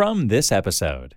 from 0.00 0.28
this 0.28 0.50
episode. 0.50 1.14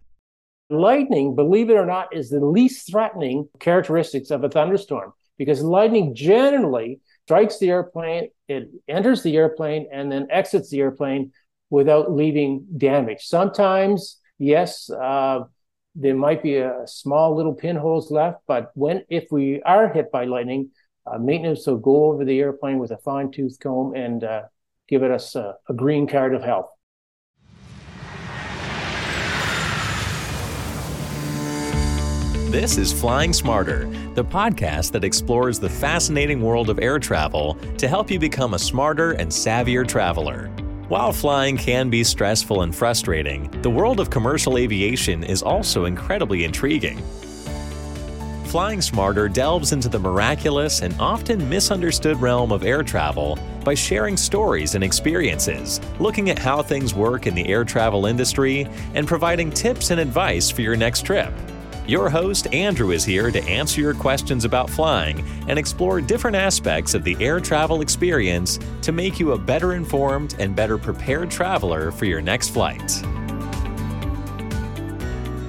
Lightning, 0.70 1.36
believe 1.36 1.70
it 1.70 1.78
or 1.78 1.86
not, 1.86 2.14
is 2.14 2.30
the 2.30 2.46
least 2.46 2.92
threatening 2.92 3.48
characteristics 3.58 4.30
of 4.30 4.44
a 4.44 4.50
thunderstorm 4.50 5.14
because 5.38 5.62
lightning 5.62 6.14
generally 6.14 7.00
strikes 7.24 7.60
the 7.60 7.70
airplane, 7.70 8.28
it 8.50 8.68
enters 8.90 9.24
the 9.24 9.38
airplane, 9.38 9.88
and 9.94 10.12
then 10.12 10.28
exits 10.30 10.70
the 10.70 10.82
airplane 10.82 11.32
without 11.70 12.12
leaving 12.12 12.68
damage. 12.76 13.22
Sometimes, 13.22 14.20
yes, 14.38 14.90
uh, 14.90 15.46
there 15.96 16.16
might 16.18 16.44
be 16.44 16.58
a 16.58 16.82
small 16.86 17.38
little 17.38 17.54
pinholes 17.54 18.12
left, 18.12 18.40
but 18.48 18.72
when 18.74 19.06
if 19.08 19.28
we 19.32 19.62
are 19.62 19.94
hit 19.94 20.12
by 20.12 20.26
lightning, 20.26 20.72
uh, 21.08 21.18
maintenance 21.18 21.66
will 21.66 21.78
go 21.78 22.12
over 22.12 22.26
the 22.26 22.38
airplane 22.38 22.80
with 22.80 22.92
a 22.92 22.98
fine 22.98 23.32
tooth 23.32 23.58
comb 23.62 23.96
and 23.96 24.26
uh, 24.26 24.42
give 24.90 25.04
it 25.04 25.12
us 25.12 25.36
a, 25.36 25.56
a 25.70 25.74
green 25.74 26.06
card 26.06 26.36
of 26.36 26.44
health. 26.44 26.68
This 32.54 32.78
is 32.78 32.94
Flying 32.94 33.34
Smarter, 33.34 33.88
the 34.14 34.24
podcast 34.24 34.92
that 34.92 35.04
explores 35.04 35.58
the 35.58 35.68
fascinating 35.68 36.40
world 36.40 36.70
of 36.70 36.78
air 36.78 37.00
travel 37.00 37.56
to 37.80 37.88
help 37.88 38.12
you 38.12 38.20
become 38.20 38.54
a 38.54 38.60
smarter 38.60 39.14
and 39.14 39.32
savvier 39.32 39.88
traveler. 39.88 40.50
While 40.88 41.14
flying 41.14 41.58
can 41.58 41.90
be 41.90 42.04
stressful 42.04 42.62
and 42.62 42.74
frustrating, 42.74 43.50
the 43.64 43.72
world 43.72 44.00
of 44.00 44.12
commercial 44.12 44.60
aviation 44.60 45.24
is 45.24 45.42
also 45.42 45.86
incredibly 45.86 46.44
intriguing. 46.44 47.02
Flying 48.46 48.84
Smarter 48.84 49.28
delves 49.28 49.72
into 49.72 49.90
the 49.90 49.98
miraculous 49.98 50.84
and 50.84 50.96
often 51.00 51.50
misunderstood 51.50 52.22
realm 52.22 52.52
of 52.52 52.64
air 52.64 52.84
travel 52.84 53.36
by 53.64 53.74
sharing 53.74 54.16
stories 54.16 54.76
and 54.76 54.84
experiences, 54.84 55.82
looking 55.98 56.30
at 56.30 56.38
how 56.38 56.62
things 56.62 56.94
work 56.94 57.26
in 57.26 57.34
the 57.34 57.48
air 57.48 57.64
travel 57.64 58.06
industry, 58.06 58.68
and 58.94 59.08
providing 59.08 59.50
tips 59.50 59.90
and 59.90 60.00
advice 60.00 60.52
for 60.52 60.62
your 60.62 60.76
next 60.76 61.04
trip. 61.04 61.34
Your 61.86 62.10
host, 62.10 62.48
Andrew, 62.54 62.92
is 62.92 63.04
here 63.04 63.30
to 63.30 63.44
answer 63.44 63.82
your 63.82 63.94
questions 63.94 64.46
about 64.46 64.70
flying 64.70 65.20
and 65.50 65.60
explore 65.60 66.00
different 66.00 66.38
aspects 66.38 66.94
of 66.94 67.04
the 67.04 67.18
air 67.20 67.42
travel 67.42 67.82
experience 67.82 68.58
to 68.84 68.94
make 68.94 69.20
you 69.20 69.34
a 69.34 69.38
better 69.38 69.74
informed 69.74 70.34
and 70.40 70.56
better 70.56 70.78
prepared 70.78 71.30
traveler 71.30 71.92
for 71.92 72.06
your 72.06 72.22
next 72.22 72.52
flight. 72.52 73.04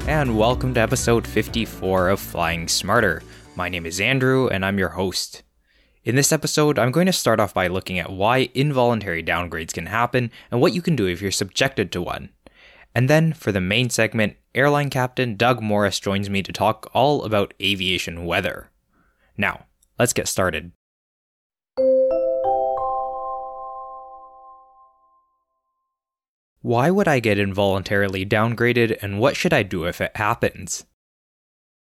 And 0.09 0.37
welcome 0.37 0.75
to 0.75 0.81
episode 0.81 1.25
54 1.25 2.09
of 2.09 2.19
Flying 2.19 2.67
Smarter. 2.67 3.23
My 3.55 3.69
name 3.69 3.87
is 3.87 4.01
Andrew, 4.01 4.48
and 4.48 4.67
I'm 4.67 4.77
your 4.77 4.89
host. 4.89 5.45
In 6.03 6.17
this 6.17 6.33
episode, 6.33 6.81
I'm 6.81 6.91
going 6.91 7.07
to 7.07 7.13
start 7.13 7.39
off 7.39 7.55
by 7.55 7.69
looking 7.69 8.01
at 8.01 8.11
why 8.11 8.51
involuntary 8.55 9.23
downgrades 9.23 9.73
can 9.73 9.87
happen 9.87 10.33
and 10.51 10.61
what 10.61 10.75
you 10.75 10.83
can 10.83 10.97
do 10.97 11.07
if 11.07 11.23
you're 11.23 11.31
subjected 11.31 11.93
to 11.93 12.03
one. 12.03 12.31
And 12.93 13.09
then, 13.09 13.35
for 13.35 13.53
the 13.53 13.61
main 13.61 13.89
segment, 13.89 14.35
airline 14.55 14.91
captain 14.91 15.37
Doug 15.37 15.61
Morris 15.61 15.99
joins 15.99 16.31
me 16.31 16.43
to 16.43 16.53
talk 16.53 16.91
all 16.95 17.25
about 17.25 17.55
aviation 17.61 18.25
weather. 18.25 18.71
Now, 19.37 19.67
let's 19.99 20.13
get 20.13 20.29
started. 20.29 20.73
Why 26.63 26.91
would 26.91 27.07
I 27.07 27.21
get 27.21 27.39
involuntarily 27.39 28.25
downgraded, 28.25 28.97
and 29.03 29.21
what 29.21 29.37
should 29.37 29.53
I 29.53 29.63
do 29.63 29.85
if 29.85 30.01
it 30.01 30.17
happens? 30.17 30.87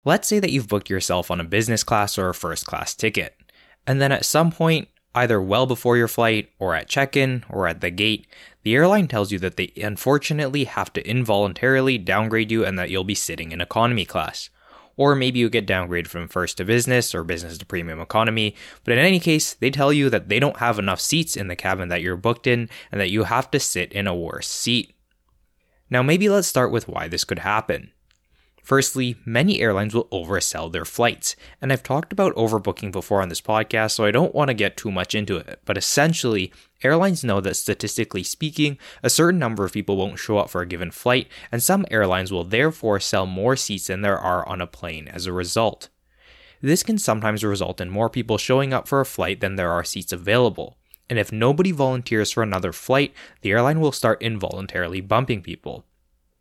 Let's 0.03 0.27
say 0.27 0.39
that 0.39 0.51
you've 0.51 0.67
booked 0.67 0.89
yourself 0.89 1.29
on 1.29 1.39
a 1.39 1.45
business 1.45 1.83
class 1.83 2.17
or 2.17 2.29
a 2.29 2.33
first 2.33 2.65
class 2.65 2.95
ticket, 2.95 3.37
and 3.85 4.01
then 4.01 4.11
at 4.11 4.25
some 4.25 4.51
point, 4.51 4.87
either 5.13 5.39
well 5.39 5.67
before 5.67 5.95
your 5.95 6.07
flight, 6.07 6.49
or 6.57 6.73
at 6.73 6.89
check 6.89 7.15
in, 7.15 7.43
or 7.49 7.67
at 7.67 7.81
the 7.81 7.91
gate, 7.91 8.25
the 8.63 8.75
airline 8.75 9.07
tells 9.07 9.31
you 9.31 9.39
that 9.39 9.57
they 9.57 9.71
unfortunately 9.77 10.63
have 10.63 10.91
to 10.93 11.07
involuntarily 11.07 11.97
downgrade 11.97 12.51
you 12.51 12.65
and 12.65 12.79
that 12.79 12.89
you'll 12.89 13.03
be 13.03 13.15
sitting 13.15 13.51
in 13.51 13.61
economy 13.61 14.05
class. 14.05 14.49
Or 14.95 15.15
maybe 15.15 15.39
you 15.39 15.49
get 15.49 15.67
downgraded 15.67 16.07
from 16.07 16.27
first 16.27 16.57
to 16.57 16.65
business 16.65 17.15
or 17.15 17.23
business 17.23 17.57
to 17.57 17.65
premium 17.65 17.99
economy, 17.99 18.55
but 18.83 18.93
in 18.93 18.99
any 18.99 19.19
case, 19.19 19.53
they 19.53 19.71
tell 19.71 19.91
you 19.91 20.09
that 20.09 20.29
they 20.29 20.39
don't 20.39 20.57
have 20.57 20.77
enough 20.77 21.01
seats 21.01 21.35
in 21.35 21.47
the 21.47 21.55
cabin 21.55 21.89
that 21.89 22.01
you're 22.01 22.15
booked 22.15 22.45
in 22.45 22.69
and 22.91 23.01
that 23.01 23.09
you 23.09 23.23
have 23.23 23.49
to 23.51 23.59
sit 23.59 23.91
in 23.91 24.07
a 24.07 24.15
worse 24.15 24.47
seat. 24.47 24.95
Now, 25.89 26.03
maybe 26.03 26.29
let's 26.29 26.47
start 26.47 26.71
with 26.71 26.87
why 26.87 27.07
this 27.07 27.23
could 27.23 27.39
happen. 27.39 27.91
Firstly, 28.63 29.17
many 29.25 29.59
airlines 29.59 29.93
will 29.93 30.05
oversell 30.05 30.71
their 30.71 30.85
flights, 30.85 31.35
and 31.61 31.71
I've 31.71 31.83
talked 31.83 32.13
about 32.13 32.33
overbooking 32.35 32.93
before 32.93 33.21
on 33.21 33.27
this 33.27 33.41
podcast, 33.41 33.91
so 33.91 34.05
I 34.05 34.11
don't 34.11 34.33
want 34.33 34.47
to 34.47 34.53
get 34.53 34.77
too 34.77 34.89
much 34.89 35.13
into 35.13 35.35
it. 35.35 35.59
But 35.65 35.77
essentially, 35.77 36.49
airlines 36.81 37.25
know 37.25 37.41
that 37.41 37.57
statistically 37.57 38.23
speaking, 38.23 38.77
a 39.03 39.09
certain 39.09 39.37
number 39.37 39.65
of 39.65 39.73
people 39.73 39.97
won't 39.97 40.17
show 40.17 40.37
up 40.37 40.49
for 40.49 40.61
a 40.61 40.65
given 40.65 40.91
flight, 40.91 41.27
and 41.51 41.61
some 41.61 41.85
airlines 41.91 42.31
will 42.31 42.45
therefore 42.45 43.01
sell 43.01 43.25
more 43.25 43.57
seats 43.57 43.87
than 43.87 44.01
there 44.01 44.17
are 44.17 44.47
on 44.47 44.61
a 44.61 44.67
plane 44.67 45.09
as 45.09 45.25
a 45.25 45.33
result. 45.33 45.89
This 46.61 46.83
can 46.83 46.97
sometimes 46.97 47.43
result 47.43 47.81
in 47.81 47.89
more 47.89 48.09
people 48.09 48.37
showing 48.37 48.71
up 48.71 48.87
for 48.87 49.01
a 49.01 49.05
flight 49.05 49.41
than 49.41 49.57
there 49.57 49.71
are 49.71 49.83
seats 49.83 50.13
available. 50.13 50.77
And 51.09 51.19
if 51.19 51.33
nobody 51.33 51.73
volunteers 51.73 52.31
for 52.31 52.41
another 52.41 52.71
flight, 52.71 53.13
the 53.41 53.51
airline 53.51 53.81
will 53.81 53.91
start 53.91 54.21
involuntarily 54.21 55.01
bumping 55.01 55.41
people. 55.41 55.83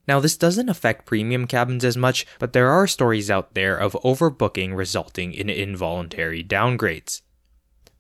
Now, 0.08 0.18
this 0.18 0.36
doesn't 0.36 0.68
affect 0.68 1.06
premium 1.06 1.46
cabins 1.46 1.84
as 1.84 1.96
much, 1.96 2.26
but 2.38 2.52
there 2.52 2.70
are 2.70 2.86
stories 2.86 3.30
out 3.30 3.54
there 3.54 3.76
of 3.76 3.92
overbooking 4.04 4.76
resulting 4.76 5.32
in 5.32 5.48
involuntary 5.48 6.42
downgrades. 6.42 7.22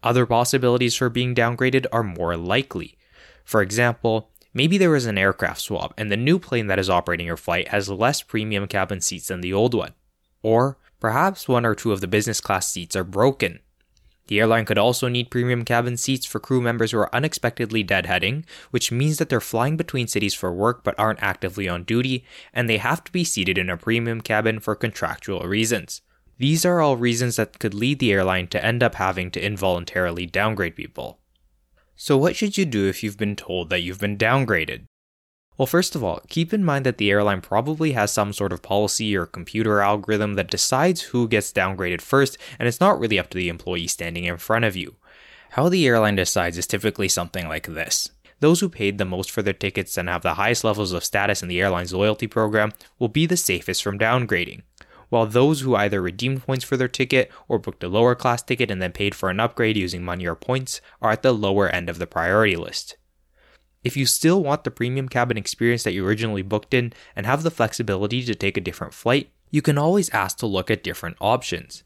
Other 0.02 0.26
possibilities 0.26 0.96
for 0.96 1.08
being 1.08 1.34
downgraded 1.34 1.86
are 1.92 2.02
more 2.02 2.36
likely. 2.36 2.98
For 3.44 3.62
example, 3.62 4.30
maybe 4.52 4.78
there 4.78 4.96
is 4.96 5.06
an 5.06 5.16
aircraft 5.18 5.60
swap 5.60 5.94
and 5.96 6.10
the 6.10 6.16
new 6.16 6.40
plane 6.40 6.66
that 6.66 6.78
is 6.78 6.90
operating 6.90 7.26
your 7.26 7.36
flight 7.36 7.68
has 7.68 7.88
less 7.88 8.20
premium 8.20 8.66
cabin 8.66 9.00
seats 9.00 9.28
than 9.28 9.40
the 9.40 9.52
old 9.52 9.74
one. 9.74 9.94
Or 10.42 10.78
perhaps 10.98 11.48
one 11.48 11.64
or 11.64 11.76
two 11.76 11.92
of 11.92 12.00
the 12.00 12.08
business 12.08 12.40
class 12.40 12.68
seats 12.68 12.96
are 12.96 13.04
broken. 13.04 13.60
The 14.32 14.40
airline 14.40 14.64
could 14.64 14.78
also 14.78 15.08
need 15.08 15.30
premium 15.30 15.62
cabin 15.62 15.98
seats 15.98 16.24
for 16.24 16.40
crew 16.40 16.62
members 16.62 16.92
who 16.92 16.98
are 17.00 17.14
unexpectedly 17.14 17.84
deadheading, 17.84 18.46
which 18.70 18.90
means 18.90 19.18
that 19.18 19.28
they're 19.28 19.42
flying 19.42 19.76
between 19.76 20.08
cities 20.08 20.32
for 20.32 20.50
work 20.50 20.82
but 20.82 20.98
aren't 20.98 21.22
actively 21.22 21.68
on 21.68 21.82
duty, 21.84 22.24
and 22.54 22.66
they 22.66 22.78
have 22.78 23.04
to 23.04 23.12
be 23.12 23.24
seated 23.24 23.58
in 23.58 23.68
a 23.68 23.76
premium 23.76 24.22
cabin 24.22 24.58
for 24.58 24.74
contractual 24.74 25.42
reasons. 25.42 26.00
These 26.38 26.64
are 26.64 26.80
all 26.80 26.96
reasons 26.96 27.36
that 27.36 27.58
could 27.58 27.74
lead 27.74 27.98
the 27.98 28.10
airline 28.10 28.46
to 28.46 28.64
end 28.64 28.82
up 28.82 28.94
having 28.94 29.30
to 29.32 29.44
involuntarily 29.44 30.24
downgrade 30.24 30.76
people. 30.76 31.18
So, 31.94 32.16
what 32.16 32.34
should 32.34 32.56
you 32.56 32.64
do 32.64 32.88
if 32.88 33.02
you've 33.02 33.18
been 33.18 33.36
told 33.36 33.68
that 33.68 33.82
you've 33.82 34.00
been 34.00 34.16
downgraded? 34.16 34.86
Well, 35.58 35.66
first 35.66 35.94
of 35.94 36.02
all, 36.02 36.22
keep 36.28 36.54
in 36.54 36.64
mind 36.64 36.86
that 36.86 36.96
the 36.96 37.10
airline 37.10 37.42
probably 37.42 37.92
has 37.92 38.10
some 38.10 38.32
sort 38.32 38.52
of 38.52 38.62
policy 38.62 39.14
or 39.14 39.26
computer 39.26 39.80
algorithm 39.80 40.34
that 40.34 40.50
decides 40.50 41.02
who 41.02 41.28
gets 41.28 41.52
downgraded 41.52 42.00
first, 42.00 42.38
and 42.58 42.66
it's 42.66 42.80
not 42.80 42.98
really 42.98 43.18
up 43.18 43.28
to 43.30 43.36
the 43.38 43.50
employee 43.50 43.86
standing 43.86 44.24
in 44.24 44.38
front 44.38 44.64
of 44.64 44.76
you. 44.76 44.96
How 45.50 45.68
the 45.68 45.86
airline 45.86 46.16
decides 46.16 46.56
is 46.56 46.66
typically 46.66 47.08
something 47.08 47.46
like 47.46 47.66
this. 47.66 48.10
Those 48.40 48.60
who 48.60 48.70
paid 48.70 48.96
the 48.96 49.04
most 49.04 49.30
for 49.30 49.42
their 49.42 49.52
tickets 49.52 49.98
and 49.98 50.08
have 50.08 50.22
the 50.22 50.34
highest 50.34 50.64
levels 50.64 50.92
of 50.92 51.04
status 51.04 51.42
in 51.42 51.48
the 51.48 51.60
airline's 51.60 51.92
loyalty 51.92 52.26
program 52.26 52.72
will 52.98 53.08
be 53.08 53.26
the 53.26 53.36
safest 53.36 53.82
from 53.82 53.98
downgrading, 53.98 54.62
while 55.10 55.26
those 55.26 55.60
who 55.60 55.76
either 55.76 56.00
redeemed 56.00 56.42
points 56.42 56.64
for 56.64 56.78
their 56.78 56.88
ticket 56.88 57.30
or 57.46 57.58
booked 57.58 57.84
a 57.84 57.88
lower 57.88 58.14
class 58.14 58.42
ticket 58.42 58.70
and 58.70 58.80
then 58.80 58.90
paid 58.90 59.14
for 59.14 59.28
an 59.28 59.38
upgrade 59.38 59.76
using 59.76 60.02
money 60.02 60.26
or 60.26 60.34
points 60.34 60.80
are 61.02 61.10
at 61.10 61.22
the 61.22 61.32
lower 61.32 61.68
end 61.68 61.90
of 61.90 61.98
the 61.98 62.06
priority 62.06 62.56
list. 62.56 62.96
If 63.84 63.96
you 63.96 64.06
still 64.06 64.42
want 64.42 64.64
the 64.64 64.70
premium 64.70 65.08
cabin 65.08 65.36
experience 65.36 65.82
that 65.82 65.92
you 65.92 66.06
originally 66.06 66.42
booked 66.42 66.72
in 66.72 66.92
and 67.16 67.26
have 67.26 67.42
the 67.42 67.50
flexibility 67.50 68.24
to 68.24 68.34
take 68.34 68.56
a 68.56 68.60
different 68.60 68.94
flight, 68.94 69.30
you 69.50 69.60
can 69.60 69.76
always 69.76 70.10
ask 70.10 70.38
to 70.38 70.46
look 70.46 70.70
at 70.70 70.84
different 70.84 71.16
options. 71.20 71.82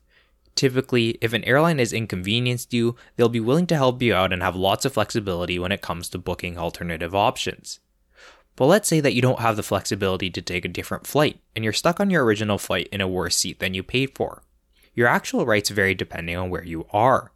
Typically, 0.55 1.19
if 1.21 1.33
an 1.33 1.45
airline 1.45 1.79
has 1.79 1.93
inconvenienced 1.93 2.73
you, 2.73 2.97
they'll 3.17 3.29
be 3.29 3.41
willing 3.41 3.67
to 3.67 3.77
help 3.77 4.01
you 4.01 4.15
out 4.15 4.33
and 4.33 4.43
have 4.43 4.57
lots 4.57 4.85
of 4.85 4.93
flexibility 4.93 5.59
when 5.59 5.73
it 5.73 5.83
comes 5.83 6.09
to 6.09 6.19
booking 6.19 6.57
alternative 6.57 7.15
options. 7.15 7.81
But 8.57 8.67
let's 8.67 8.89
say 8.89 9.01
that 9.01 9.13
you 9.13 9.21
don't 9.21 9.41
have 9.41 9.57
the 9.57 9.63
flexibility 9.63 10.31
to 10.31 10.41
take 10.41 10.65
a 10.65 10.69
different 10.69 11.07
flight 11.07 11.41
and 11.55 11.63
you're 11.63 11.75
stuck 11.75 12.01
on 12.01 12.09
your 12.09 12.25
original 12.25 12.57
flight 12.57 12.89
in 12.91 13.03
a 13.03 13.09
worse 13.09 13.37
seat 13.37 13.59
than 13.59 13.75
you 13.75 13.83
paid 13.83 14.15
for. 14.15 14.43
Your 14.95 15.09
actual 15.09 15.45
rights 15.45 15.69
vary 15.69 15.95
depending 15.95 16.37
on 16.37 16.49
where 16.49 16.65
you 16.65 16.87
are. 16.91 17.33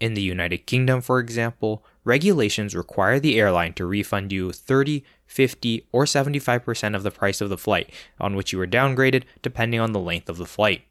In 0.00 0.14
the 0.14 0.22
United 0.22 0.66
Kingdom, 0.66 1.02
for 1.02 1.18
example, 1.18 1.84
regulations 2.04 2.74
require 2.74 3.18
the 3.18 3.38
airline 3.38 3.72
to 3.74 3.86
refund 3.86 4.32
you 4.32 4.52
30, 4.52 5.04
50, 5.26 5.86
or 5.90 6.04
75% 6.04 6.94
of 6.94 7.02
the 7.02 7.10
price 7.10 7.40
of 7.40 7.48
the 7.48 7.58
flight 7.58 7.90
on 8.20 8.36
which 8.36 8.52
you 8.52 8.58
were 8.58 8.66
downgraded, 8.66 9.24
depending 9.42 9.80
on 9.80 9.92
the 9.92 10.00
length 10.00 10.28
of 10.28 10.36
the 10.36 10.46
flight. 10.46 10.82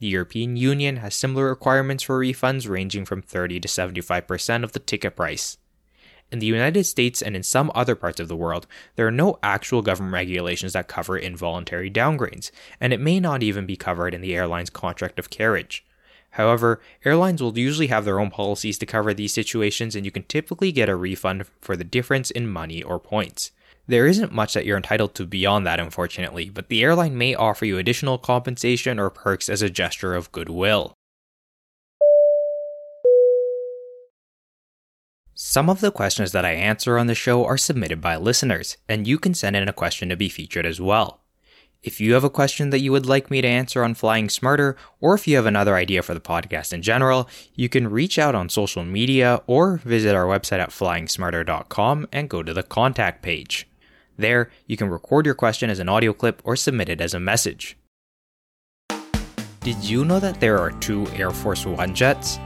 The 0.00 0.06
European 0.06 0.56
Union 0.56 0.96
has 0.96 1.14
similar 1.14 1.48
requirements 1.48 2.04
for 2.04 2.18
refunds 2.18 2.68
ranging 2.68 3.04
from 3.04 3.22
30 3.22 3.60
to 3.60 3.68
75% 3.68 4.64
of 4.64 4.72
the 4.72 4.78
ticket 4.78 5.16
price. 5.16 5.58
In 6.32 6.40
the 6.40 6.46
United 6.46 6.84
States 6.84 7.22
and 7.22 7.36
in 7.36 7.42
some 7.42 7.70
other 7.74 7.94
parts 7.94 8.18
of 8.18 8.28
the 8.28 8.36
world, 8.36 8.66
there 8.96 9.06
are 9.06 9.12
no 9.12 9.38
actual 9.42 9.82
government 9.82 10.14
regulations 10.14 10.72
that 10.72 10.88
cover 10.88 11.16
involuntary 11.16 11.90
downgrades, 11.90 12.50
and 12.80 12.92
it 12.92 13.00
may 13.00 13.20
not 13.20 13.42
even 13.42 13.66
be 13.66 13.76
covered 13.76 14.14
in 14.14 14.20
the 14.20 14.34
airline's 14.34 14.70
contract 14.70 15.18
of 15.18 15.30
carriage. 15.30 15.84
However, 16.34 16.80
airlines 17.04 17.40
will 17.40 17.56
usually 17.56 17.86
have 17.86 18.04
their 18.04 18.18
own 18.18 18.28
policies 18.28 18.76
to 18.78 18.86
cover 18.86 19.14
these 19.14 19.32
situations, 19.32 19.94
and 19.94 20.04
you 20.04 20.10
can 20.10 20.24
typically 20.24 20.72
get 20.72 20.88
a 20.88 20.96
refund 20.96 21.46
for 21.60 21.76
the 21.76 21.84
difference 21.84 22.32
in 22.32 22.48
money 22.48 22.82
or 22.82 22.98
points. 22.98 23.52
There 23.86 24.08
isn't 24.08 24.32
much 24.32 24.52
that 24.54 24.66
you're 24.66 24.76
entitled 24.76 25.14
to 25.14 25.26
beyond 25.26 25.64
that, 25.64 25.78
unfortunately, 25.78 26.50
but 26.50 26.68
the 26.68 26.82
airline 26.82 27.16
may 27.16 27.36
offer 27.36 27.66
you 27.66 27.78
additional 27.78 28.18
compensation 28.18 28.98
or 28.98 29.10
perks 29.10 29.48
as 29.48 29.62
a 29.62 29.70
gesture 29.70 30.16
of 30.16 30.32
goodwill. 30.32 30.94
Some 35.34 35.70
of 35.70 35.80
the 35.80 35.92
questions 35.92 36.32
that 36.32 36.44
I 36.44 36.52
answer 36.52 36.98
on 36.98 37.06
the 37.06 37.14
show 37.14 37.44
are 37.44 37.58
submitted 37.58 38.00
by 38.00 38.16
listeners, 38.16 38.76
and 38.88 39.06
you 39.06 39.20
can 39.20 39.34
send 39.34 39.54
in 39.54 39.68
a 39.68 39.72
question 39.72 40.08
to 40.08 40.16
be 40.16 40.28
featured 40.28 40.66
as 40.66 40.80
well. 40.80 41.23
If 41.84 42.00
you 42.00 42.14
have 42.14 42.24
a 42.24 42.30
question 42.30 42.70
that 42.70 42.80
you 42.80 42.92
would 42.92 43.04
like 43.04 43.30
me 43.30 43.42
to 43.42 43.46
answer 43.46 43.84
on 43.84 43.92
Flying 43.92 44.30
Smarter, 44.30 44.74
or 45.02 45.14
if 45.14 45.28
you 45.28 45.36
have 45.36 45.44
another 45.44 45.76
idea 45.76 46.02
for 46.02 46.14
the 46.14 46.20
podcast 46.20 46.72
in 46.72 46.80
general, 46.80 47.28
you 47.54 47.68
can 47.68 47.90
reach 47.90 48.18
out 48.18 48.34
on 48.34 48.48
social 48.48 48.82
media 48.82 49.42
or 49.46 49.76
visit 49.76 50.14
our 50.14 50.24
website 50.24 50.60
at 50.60 50.70
flyingsmarter.com 50.70 52.08
and 52.10 52.30
go 52.30 52.42
to 52.42 52.54
the 52.54 52.62
contact 52.62 53.20
page. 53.20 53.68
There, 54.16 54.50
you 54.66 54.78
can 54.78 54.88
record 54.88 55.26
your 55.26 55.34
question 55.34 55.68
as 55.68 55.78
an 55.78 55.90
audio 55.90 56.14
clip 56.14 56.40
or 56.42 56.56
submit 56.56 56.88
it 56.88 57.02
as 57.02 57.12
a 57.12 57.20
message. 57.20 57.76
Did 59.60 59.84
you 59.84 60.06
know 60.06 60.20
that 60.20 60.40
there 60.40 60.58
are 60.58 60.70
two 60.70 61.06
Air 61.08 61.32
Force 61.32 61.66
One 61.66 61.94
jets? 61.94 62.38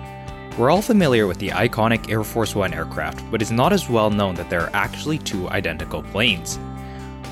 We're 0.58 0.70
all 0.70 0.82
familiar 0.82 1.28
with 1.28 1.38
the 1.38 1.50
iconic 1.50 2.10
Air 2.10 2.24
Force 2.24 2.56
One 2.56 2.74
aircraft, 2.74 3.30
but 3.30 3.40
it's 3.40 3.52
not 3.52 3.72
as 3.72 3.88
well 3.88 4.10
known 4.10 4.34
that 4.34 4.50
there 4.50 4.62
are 4.62 4.74
actually 4.74 5.18
two 5.18 5.48
identical 5.50 6.02
planes. 6.02 6.58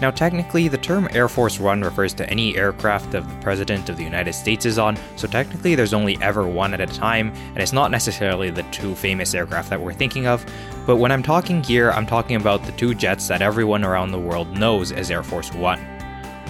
Now, 0.03 0.11
technically, 0.11 0.69
the 0.69 0.77
term 0.77 1.09
Air 1.13 1.27
Force 1.27 1.59
One 1.59 1.81
refers 1.81 2.13
to 2.15 2.29
any 2.29 2.55
aircraft 2.55 3.13
that 3.13 3.27
the 3.27 3.35
President 3.37 3.89
of 3.89 3.97
the 3.97 4.05
United 4.05 4.35
States 4.35 4.67
is 4.67 4.79
on, 4.79 4.99
so 5.17 5.27
technically 5.27 5.75
there's 5.75 5.95
only 5.95 6.19
ever 6.21 6.47
one 6.47 6.75
at 6.75 6.83
a 6.83 6.87
time, 6.87 7.33
and 7.35 7.59
it's 7.59 7.73
not 7.73 7.91
necessarily 7.91 8.51
the 8.51 8.63
two 8.65 8.95
famous 8.95 9.33
aircraft 9.33 9.71
that 9.71 9.81
we're 9.81 9.95
thinking 9.95 10.27
of. 10.27 10.45
But 10.87 10.97
when 10.97 11.11
I'm 11.11 11.23
talking 11.23 11.63
here, 11.63 11.93
I'm 11.93 12.07
talking 12.07 12.37
about 12.37 12.63
the 12.65 12.73
two 12.73 12.95
jets 12.95 13.27
that 13.29 13.41
everyone 13.41 13.85
around 13.85 14.11
the 14.11 14.19
world 14.19 14.53
knows 14.59 14.93
as 14.93 15.11
Air 15.11 15.23
Force 15.23 15.55
One. 15.55 15.81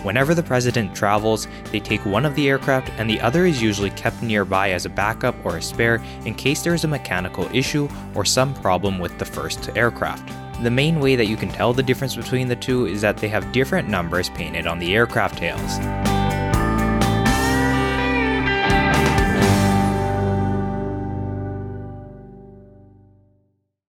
Whenever 0.03 0.35
the 0.35 0.43
president 0.43 0.95
travels, 0.95 1.47
they 1.71 1.81
take 1.81 2.05
one 2.05 2.25
of 2.25 2.35
the 2.35 2.49
aircraft 2.49 2.91
and 2.99 3.09
the 3.09 3.21
other 3.21 3.47
is 3.47 3.63
usually 3.63 3.91
kept 3.91 4.23
nearby 4.23 4.71
as 4.71 4.87
a 4.87 4.91
backup 4.91 5.35
or 5.45 5.57
a 5.57 5.63
spare 5.63 6.03
in 6.25 6.35
case 6.35 6.63
there 6.63 6.75
is 6.75 6.85
a 6.85 6.89
mechanical 6.89 7.49
issue 7.53 7.89
or 8.15 8.25
some 8.25 8.55
problem 8.55 8.99
with 8.99 9.19
the 9.19 9.25
first 9.25 9.71
aircraft. 9.77 10.33
The 10.63 10.71
main 10.71 11.01
way 11.01 11.17
that 11.17 11.27
you 11.27 11.37
can 11.37 11.51
tell 11.51 11.75
the 11.75 11.83
difference 11.83 12.17
between 12.17 12.49
the 12.49 12.57
two 12.57 12.87
is 12.87 13.03
that 13.03 13.19
they 13.19 13.29
have 13.29 13.53
different 13.53 13.91
numbers 13.91 14.31
painted 14.31 14.67
on 14.67 14.79
the 14.79 14.95
aircraft 14.95 15.37
tails. 15.37 15.79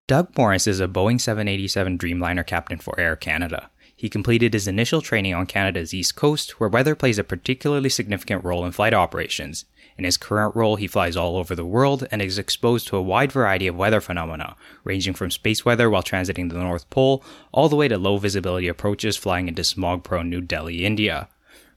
Doug 0.06 0.36
Morris 0.36 0.66
is 0.66 0.80
a 0.80 0.88
Boeing 0.88 1.18
787 1.18 1.96
Dreamliner 1.96 2.46
captain 2.46 2.78
for 2.78 2.98
Air 3.00 3.16
Canada. 3.16 3.70
He 3.96 4.08
completed 4.10 4.52
his 4.52 4.68
initial 4.68 5.02
training 5.02 5.34
on 5.34 5.46
Canada's 5.46 5.92
east 5.92 6.16
coast, 6.16 6.60
where 6.60 6.68
weather 6.68 6.94
plays 6.94 7.18
a 7.18 7.24
particularly 7.24 7.88
significant 7.88 8.44
role 8.44 8.64
in 8.64 8.72
flight 8.72 8.94
operations. 8.94 9.64
In 9.98 10.04
his 10.04 10.16
current 10.16 10.54
role, 10.54 10.76
he 10.76 10.86
flies 10.86 11.16
all 11.16 11.36
over 11.36 11.56
the 11.56 11.66
world 11.66 12.06
and 12.12 12.22
is 12.22 12.38
exposed 12.38 12.86
to 12.86 12.96
a 12.96 13.02
wide 13.02 13.32
variety 13.32 13.66
of 13.66 13.76
weather 13.76 14.00
phenomena, 14.00 14.54
ranging 14.84 15.12
from 15.12 15.32
space 15.32 15.64
weather 15.64 15.90
while 15.90 16.04
transiting 16.04 16.48
the 16.48 16.58
North 16.58 16.88
Pole, 16.88 17.24
all 17.50 17.68
the 17.68 17.74
way 17.74 17.88
to 17.88 17.98
low 17.98 18.16
visibility 18.16 18.68
approaches 18.68 19.16
flying 19.16 19.48
into 19.48 19.64
smog 19.64 20.04
prone 20.04 20.30
New 20.30 20.40
Delhi, 20.40 20.84
India. 20.84 21.28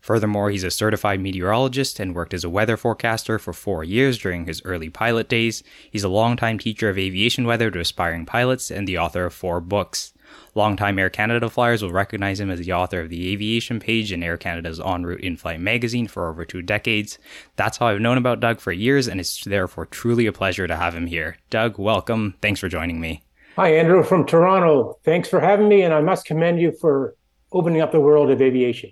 Furthermore, 0.02 0.52
he's 0.52 0.64
a 0.64 0.72
certified 0.72 1.20
meteorologist 1.20 2.00
and 2.00 2.14
worked 2.14 2.34
as 2.34 2.44
a 2.44 2.50
weather 2.50 2.78
forecaster 2.78 3.40
for 3.40 3.54
four 3.54 3.84
years 3.84 4.20
during 4.20 4.46
his 4.46 4.62
early 4.66 4.90
pilot 4.90 5.28
days. 5.28 5.64
He's 5.90 6.04
a 6.04 6.10
longtime 6.10 6.60
teacher 6.60 6.90
of 6.90 7.00
aviation 7.00 7.46
weather 7.46 7.72
to 7.72 7.80
aspiring 7.80 8.26
pilots 8.28 8.70
and 8.70 8.88
the 8.88 9.00
author 9.00 9.26
of 9.26 9.34
four 9.34 9.62
books. 9.62 10.14
Longtime 10.56 11.00
Air 11.00 11.10
Canada 11.10 11.50
flyers 11.50 11.82
will 11.82 11.92
recognize 11.92 12.40
him 12.40 12.50
as 12.50 12.60
the 12.60 12.74
author 12.74 13.00
of 13.00 13.10
the 13.10 13.32
aviation 13.32 13.80
page 13.80 14.12
in 14.12 14.24
Air 14.24 14.38
Canada's 14.38 14.80
En 14.80 15.04
Route 15.04 15.22
in 15.22 15.38
Flight 15.38 15.60
magazine 15.60 16.08
for 16.08 16.30
over 16.30 16.46
two 16.46 16.62
decades. 16.62 17.18
That's 17.56 17.78
how 17.78 17.88
I've 17.88 18.02
known 18.02 18.18
about 18.18 18.40
Doug 18.40 18.60
for 18.60 18.72
years, 18.72 19.08
and 19.08 19.20
it's 19.20 19.44
therefore 19.44 19.86
truly 19.86 20.26
a 20.26 20.32
pleasure 20.32 20.68
to 20.68 20.76
have 20.76 20.96
him 20.96 21.08
here. 21.08 21.38
Doug, 21.50 21.78
welcome. 21.78 22.36
Thanks 22.42 22.60
for 22.60 22.70
joining 22.70 23.00
me. 23.00 23.24
Hi, 23.56 23.76
Andrew 23.76 24.04
from 24.04 24.26
Toronto. 24.26 24.98
Thanks 25.04 25.28
for 25.30 25.40
having 25.40 25.68
me, 25.68 25.82
and 25.82 25.94
I 25.94 26.02
must 26.02 26.26
commend 26.26 26.60
you 26.60 26.72
for 26.72 27.16
opening 27.52 27.82
up 27.82 27.92
the 27.92 28.00
world 28.00 28.30
of 28.30 28.42
aviation. 28.42 28.92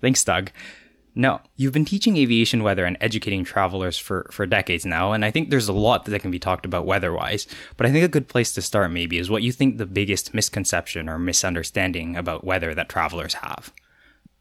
Thanks, 0.00 0.24
Doug. 0.24 0.50
No, 1.18 1.40
you've 1.56 1.72
been 1.72 1.86
teaching 1.86 2.18
aviation 2.18 2.62
weather 2.62 2.84
and 2.84 2.98
educating 3.00 3.42
travelers 3.42 3.96
for, 3.96 4.28
for 4.30 4.44
decades 4.44 4.84
now, 4.84 5.12
and 5.12 5.24
I 5.24 5.30
think 5.30 5.48
there's 5.48 5.66
a 5.66 5.72
lot 5.72 6.04
that 6.04 6.20
can 6.20 6.30
be 6.30 6.38
talked 6.38 6.66
about 6.66 6.84
weather 6.84 7.10
wise. 7.10 7.46
But 7.78 7.86
I 7.86 7.90
think 7.90 8.04
a 8.04 8.08
good 8.08 8.28
place 8.28 8.52
to 8.52 8.60
start 8.60 8.92
maybe 8.92 9.16
is 9.16 9.30
what 9.30 9.42
you 9.42 9.50
think 9.50 9.78
the 9.78 9.86
biggest 9.86 10.34
misconception 10.34 11.08
or 11.08 11.18
misunderstanding 11.18 12.16
about 12.16 12.44
weather 12.44 12.74
that 12.74 12.90
travelers 12.90 13.32
have. 13.32 13.72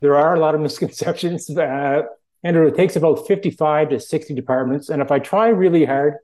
There 0.01 0.17
are 0.17 0.35
a 0.35 0.39
lot 0.39 0.53
of 0.53 0.59
misconceptions. 0.67 1.49
Uh, 1.49 2.01
Andrew, 2.43 2.67
it 2.67 2.75
takes 2.75 2.97
about 2.97 3.25
55 3.25 3.91
to 3.91 3.99
60 4.01 4.33
departments, 4.33 4.89
and 4.89 5.01
if 5.01 5.11
I 5.11 5.19
try 5.19 5.47
really 5.47 5.85
hard, 5.85 6.15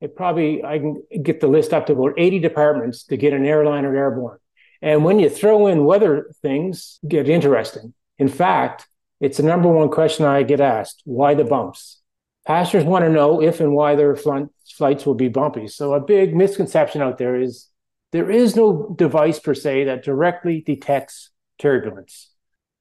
it 0.00 0.14
probably 0.14 0.64
I 0.64 0.78
can 0.78 1.02
get 1.20 1.40
the 1.40 1.48
list 1.48 1.74
up 1.74 1.86
to 1.86 1.94
about 1.94 2.14
80 2.16 2.38
departments 2.38 3.02
to 3.06 3.16
get 3.16 3.32
an 3.32 3.44
airliner 3.44 3.94
airborne. 3.96 4.38
And 4.80 5.04
when 5.04 5.18
you 5.18 5.28
throw 5.28 5.66
in 5.66 5.84
weather 5.84 6.30
things, 6.42 7.00
get 7.06 7.28
interesting. 7.28 7.92
In 8.18 8.28
fact, 8.28 8.86
it's 9.20 9.36
the 9.36 9.42
number 9.42 9.68
one 9.68 9.90
question 9.90 10.24
I 10.24 10.42
get 10.42 10.60
asked 10.60 11.02
why 11.04 11.34
the 11.34 11.44
bumps? 11.44 12.00
Passengers 12.46 12.84
want 12.84 13.04
to 13.04 13.10
know 13.10 13.42
if 13.42 13.60
and 13.60 13.74
why 13.74 13.94
their 13.94 14.16
flights 14.16 15.06
will 15.06 15.14
be 15.14 15.28
bumpy. 15.28 15.68
So, 15.68 15.94
a 15.94 16.00
big 16.00 16.34
misconception 16.34 17.02
out 17.02 17.18
there 17.18 17.40
is 17.40 17.68
there 18.12 18.30
is 18.30 18.56
no 18.56 18.94
device 18.96 19.38
per 19.38 19.54
se 19.54 19.84
that 19.84 20.02
directly 20.02 20.62
detects 20.62 21.30
turbulence. 21.58 22.30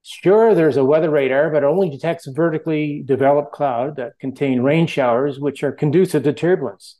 Sure, 0.01 0.55
there's 0.55 0.77
a 0.77 0.85
weather 0.85 1.09
radar, 1.09 1.51
but 1.51 1.63
it 1.63 1.67
only 1.67 1.89
detects 1.89 2.25
vertically 2.25 3.03
developed 3.05 3.51
cloud 3.51 3.97
that 3.97 4.17
contain 4.19 4.61
rain 4.61 4.87
showers, 4.87 5.39
which 5.39 5.61
are 5.61 5.71
conducive 5.71 6.23
to 6.23 6.33
turbulence. 6.33 6.97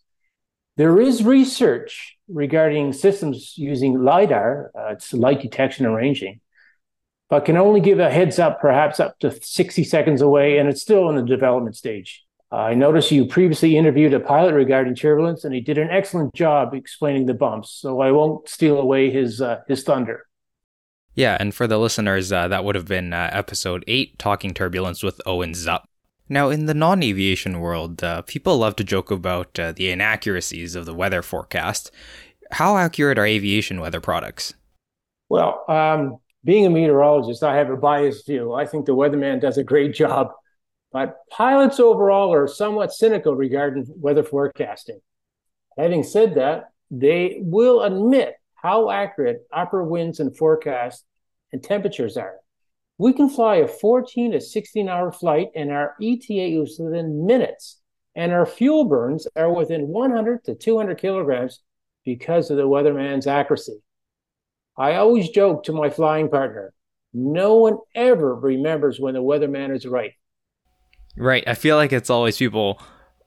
There 0.78 1.02
is 1.02 1.24
research 1.24 2.18
regarding 2.28 2.94
systems 2.94 3.56
using 3.58 4.04
LIDAR, 4.04 4.72
uh, 4.78 4.94
it's 4.94 5.14
light 5.14 5.42
detection 5.42 5.86
and 5.86 5.96
ranging, 5.96 6.40
but 7.30 7.46
can 7.46 7.58
only 7.58 7.80
give 7.80 8.00
a 8.00 8.10
heads 8.10 8.40
up 8.40 8.60
perhaps 8.60 9.00
up 9.00 9.18
to 9.20 9.32
60 9.32 9.84
seconds 9.84 10.22
away, 10.22 10.58
and 10.58 10.68
it's 10.68 10.82
still 10.82 11.10
in 11.10 11.16
the 11.16 11.24
development 11.24 11.76
stage. 11.76 12.26
Uh, 12.52 12.56
I 12.56 12.74
noticed 12.74 13.12
you 13.12 13.26
previously 13.26 13.78
interviewed 13.78 14.14
a 14.14 14.20
pilot 14.20 14.56
regarding 14.56 14.96
turbulence, 14.96 15.44
and 15.44 15.54
he 15.54 15.62
did 15.62 15.78
an 15.78 15.90
excellent 15.92 16.34
job 16.34 16.74
explaining 16.74 17.28
the 17.28 17.36
bumps. 17.36 17.72
So 17.72 18.02
I 18.02 18.12
won't 18.12 18.50
steal 18.50 18.80
away 18.80 19.12
his 19.12 19.42
uh, 19.42 19.62
his 19.68 19.84
thunder. 19.84 20.26
Yeah, 21.14 21.38
and 21.40 21.54
for 21.54 21.68
the 21.68 21.78
listeners, 21.78 22.32
uh, 22.32 22.48
that 22.48 22.64
would 22.64 22.76
have 22.76 22.88
been 22.88 23.14
uh, 23.14 23.30
episode 23.32 23.84
eight, 23.88 24.18
talking 24.18 24.54
turbulence 24.54 25.04
with 25.04 25.22
Owen 25.26 25.52
Zupp. 25.52 25.84
Now, 26.28 26.50
in 26.50 26.66
the 26.66 26.74
non 26.74 27.04
aviation 27.04 27.60
world, 27.60 28.04
uh, 28.04 28.22
people 28.24 28.58
love 28.58 28.76
to 28.78 28.84
joke 28.84 29.12
about 29.12 29.60
uh, 29.60 29.72
the 29.72 29.90
inaccuracies 29.92 30.76
of 30.76 30.86
the 30.86 30.94
weather 30.94 31.22
forecast. 31.22 31.92
How 32.52 32.78
accurate 32.78 33.20
are 33.20 33.26
aviation 33.26 33.80
weather 33.80 34.02
products? 34.02 34.54
Well, 35.28 35.64
um, 35.68 36.18
being 36.44 36.66
a 36.66 36.70
meteorologist, 36.70 37.44
I 37.44 37.56
have 37.56 37.70
a 37.70 37.78
biased 37.78 38.26
view. 38.26 38.54
I 38.54 38.66
think 38.66 38.86
the 38.86 38.96
weatherman 38.96 39.42
does 39.42 39.58
a 39.58 39.64
great 39.64 39.94
job, 39.94 40.32
but 40.92 41.18
pilots 41.30 41.80
overall 41.80 42.34
are 42.34 42.48
somewhat 42.48 42.94
cynical 42.94 43.36
regarding 43.36 43.86
weather 43.98 44.24
forecasting. 44.24 45.02
Having 45.78 46.04
said 46.04 46.36
that, 46.36 46.72
they 46.92 47.38
will 47.42 47.84
admit 47.84 48.36
how 48.56 48.90
accurate 48.90 49.48
upper 49.54 49.84
winds 49.84 50.20
and 50.20 50.36
forecasts 50.36 51.04
and 51.52 51.64
temperatures 51.64 52.18
are. 52.18 52.36
We 52.98 53.14
can 53.14 53.30
fly 53.30 53.58
a 53.58 53.68
14 53.68 54.32
to 54.32 54.42
16 54.42 54.90
hour 54.90 55.12
flight, 55.12 55.50
and 55.56 55.72
our 55.72 55.96
ETA 56.02 56.62
is 56.62 56.80
within 56.80 57.26
minutes, 57.26 57.80
and 58.16 58.34
our 58.34 58.46
fuel 58.46 58.86
burns 58.86 59.28
are 59.36 59.54
within 59.54 59.88
100 59.88 60.44
to 60.46 60.56
200 60.56 60.98
kilograms 60.98 61.62
because 62.04 62.50
of 62.50 62.58
the 62.58 62.68
weatherman's 62.68 63.28
accuracy. 63.28 63.82
I 64.80 64.96
always 64.96 65.30
joke 65.30 65.66
to 65.66 65.74
my 65.74 65.90
flying 65.90 66.30
partner, 66.30 66.74
no 67.14 67.56
one 67.58 67.78
ever 67.96 68.34
remembers 68.34 69.00
when 69.00 69.14
the 69.14 69.22
weatherman 69.22 69.76
is 69.76 69.86
right. 69.86 70.14
Right. 71.18 71.44
I 71.46 71.54
feel 71.54 71.76
like 71.76 71.92
it's 71.92 72.10
always 72.10 72.38
people 72.38 72.82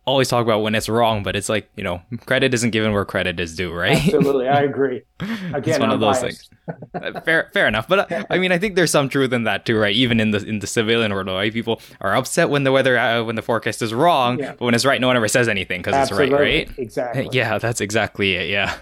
always 0.04 0.28
talk 0.28 0.42
about 0.42 0.62
when 0.62 0.74
it's 0.74 0.88
wrong, 0.88 1.22
but 1.22 1.36
it's 1.36 1.50
like, 1.50 1.70
you 1.76 1.84
know, 1.84 2.00
credit 2.24 2.54
isn't 2.54 2.70
given 2.70 2.92
where 2.92 3.04
credit 3.04 3.38
is 3.38 3.54
due, 3.54 3.70
right? 3.72 3.98
Absolutely. 3.98 4.48
I 4.48 4.62
agree. 4.72 5.02
Again, 5.20 5.62
it's 5.64 5.78
one 5.78 5.90
I'm 5.90 5.94
of 5.96 6.00
those 6.00 6.20
biased. 6.20 6.50
things. 6.94 7.24
fair 7.24 7.50
fair 7.52 7.68
enough. 7.68 7.86
But 7.86 8.10
uh, 8.10 8.24
I 8.30 8.38
mean, 8.38 8.50
I 8.50 8.58
think 8.58 8.74
there's 8.74 8.90
some 8.90 9.10
truth 9.10 9.32
in 9.32 9.44
that 9.44 9.66
too, 9.66 9.78
right? 9.78 9.94
Even 9.94 10.20
in 10.20 10.30
the 10.30 10.38
in 10.38 10.60
the 10.60 10.66
civilian 10.66 11.12
world, 11.12 11.28
right? 11.28 11.52
People 11.52 11.80
are 12.00 12.16
upset 12.16 12.48
when 12.48 12.64
the 12.64 12.72
weather 12.72 12.96
uh, 12.98 13.22
when 13.24 13.36
the 13.36 13.42
forecast 13.42 13.82
is 13.82 13.92
wrong, 13.92 14.38
yeah. 14.38 14.52
but 14.52 14.62
when 14.62 14.74
it's 14.74 14.86
right, 14.86 15.00
no 15.00 15.06
one 15.06 15.16
ever 15.16 15.28
says 15.28 15.48
anything 15.48 15.82
because 15.82 16.10
it's 16.10 16.18
right, 16.18 16.32
right? 16.32 16.70
Exactly. 16.78 17.28
Yeah, 17.32 17.58
that's 17.58 17.80
exactly 17.80 18.34
it. 18.34 18.48
Yeah. 18.48 18.74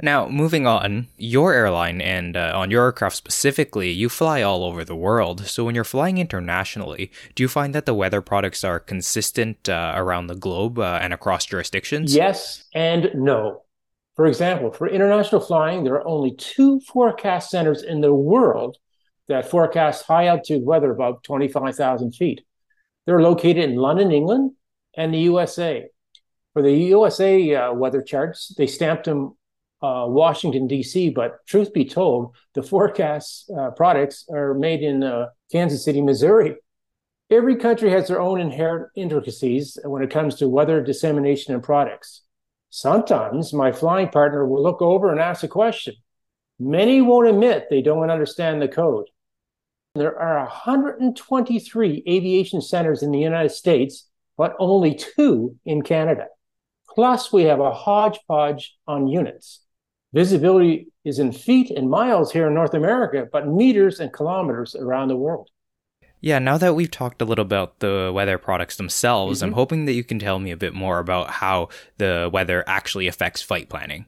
Now, 0.00 0.28
moving 0.28 0.64
on, 0.64 1.08
your 1.16 1.52
airline 1.52 2.00
and 2.00 2.36
uh, 2.36 2.52
on 2.54 2.70
your 2.70 2.84
aircraft 2.84 3.16
specifically, 3.16 3.90
you 3.90 4.08
fly 4.08 4.42
all 4.42 4.62
over 4.62 4.84
the 4.84 4.94
world. 4.94 5.46
So, 5.46 5.64
when 5.64 5.74
you're 5.74 5.82
flying 5.82 6.18
internationally, 6.18 7.10
do 7.34 7.42
you 7.42 7.48
find 7.48 7.74
that 7.74 7.84
the 7.84 7.94
weather 7.94 8.20
products 8.20 8.62
are 8.62 8.78
consistent 8.78 9.68
uh, 9.68 9.92
around 9.96 10.28
the 10.28 10.36
globe 10.36 10.78
uh, 10.78 11.00
and 11.02 11.12
across 11.12 11.46
jurisdictions? 11.46 12.14
Yes 12.14 12.64
and 12.74 13.10
no. 13.14 13.62
For 14.14 14.26
example, 14.26 14.72
for 14.72 14.88
international 14.88 15.40
flying, 15.40 15.82
there 15.82 15.94
are 15.94 16.06
only 16.06 16.34
two 16.36 16.80
forecast 16.80 17.50
centers 17.50 17.82
in 17.82 18.00
the 18.00 18.14
world 18.14 18.76
that 19.28 19.50
forecast 19.50 20.06
high 20.06 20.26
altitude 20.26 20.64
weather 20.64 20.90
above 20.90 21.22
25,000 21.22 22.12
feet. 22.12 22.42
They're 23.06 23.22
located 23.22 23.70
in 23.70 23.76
London, 23.76 24.10
England, 24.10 24.52
and 24.96 25.14
the 25.14 25.20
USA. 25.20 25.86
For 26.52 26.62
the 26.62 26.72
USA 26.72 27.54
uh, 27.54 27.72
weather 27.72 28.02
charts, 28.02 28.52
they 28.56 28.66
stamped 28.66 29.04
them 29.04 29.37
uh, 29.80 30.04
Washington, 30.08 30.66
D.C., 30.66 31.10
but 31.10 31.44
truth 31.46 31.72
be 31.72 31.84
told, 31.84 32.34
the 32.54 32.62
forecast 32.62 33.50
uh, 33.50 33.70
products 33.70 34.24
are 34.30 34.54
made 34.54 34.82
in 34.82 35.02
uh, 35.02 35.26
Kansas 35.52 35.84
City, 35.84 36.02
Missouri. 36.02 36.56
Every 37.30 37.56
country 37.56 37.90
has 37.90 38.08
their 38.08 38.20
own 38.20 38.40
inherent 38.40 38.88
intricacies 38.96 39.78
when 39.84 40.02
it 40.02 40.10
comes 40.10 40.36
to 40.36 40.48
weather 40.48 40.82
dissemination 40.82 41.54
and 41.54 41.62
products. 41.62 42.22
Sometimes 42.70 43.52
my 43.52 43.72
flying 43.72 44.08
partner 44.08 44.46
will 44.46 44.62
look 44.62 44.82
over 44.82 45.10
and 45.10 45.20
ask 45.20 45.42
a 45.42 45.48
question. 45.48 45.94
Many 46.58 47.00
won't 47.00 47.28
admit 47.28 47.68
they 47.70 47.82
don't 47.82 48.10
understand 48.10 48.60
the 48.60 48.68
code. 48.68 49.06
There 49.94 50.18
are 50.18 50.40
123 50.40 52.02
aviation 52.06 52.60
centers 52.60 53.02
in 53.02 53.10
the 53.10 53.18
United 53.18 53.50
States, 53.50 54.08
but 54.36 54.54
only 54.58 54.94
two 54.94 55.56
in 55.64 55.82
Canada. 55.82 56.26
Plus, 56.94 57.32
we 57.32 57.44
have 57.44 57.60
a 57.60 57.72
hodgepodge 57.72 58.76
on 58.86 59.06
units. 59.06 59.60
Visibility 60.12 60.88
is 61.04 61.18
in 61.18 61.32
feet 61.32 61.70
and 61.70 61.90
miles 61.90 62.32
here 62.32 62.46
in 62.46 62.54
North 62.54 62.74
America, 62.74 63.26
but 63.30 63.46
meters 63.46 64.00
and 64.00 64.12
kilometers 64.12 64.74
around 64.74 65.08
the 65.08 65.16
world. 65.16 65.50
Yeah, 66.20 66.38
now 66.38 66.58
that 66.58 66.74
we've 66.74 66.90
talked 66.90 67.22
a 67.22 67.24
little 67.24 67.44
about 67.44 67.78
the 67.78 68.10
weather 68.12 68.38
products 68.38 68.76
themselves, 68.76 69.38
mm-hmm. 69.38 69.46
I'm 69.46 69.52
hoping 69.52 69.84
that 69.84 69.92
you 69.92 70.02
can 70.02 70.18
tell 70.18 70.38
me 70.38 70.50
a 70.50 70.56
bit 70.56 70.74
more 70.74 70.98
about 70.98 71.30
how 71.30 71.68
the 71.98 72.28
weather 72.32 72.64
actually 72.66 73.06
affects 73.06 73.42
flight 73.42 73.68
planning. 73.68 74.06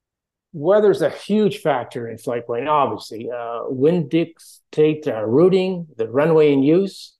Weather's 0.53 1.03
a 1.03 1.11
huge 1.11 1.59
factor 1.59 2.09
in 2.09 2.19
flight 2.19 2.47
planning, 2.47 2.67
obviously. 2.67 3.31
Uh, 3.31 3.61
wind 3.67 4.11
dictates 4.11 5.07
uh, 5.07 5.23
routing, 5.25 5.87
the 5.97 6.09
runway 6.09 6.53
in 6.53 6.63
use. 6.63 7.15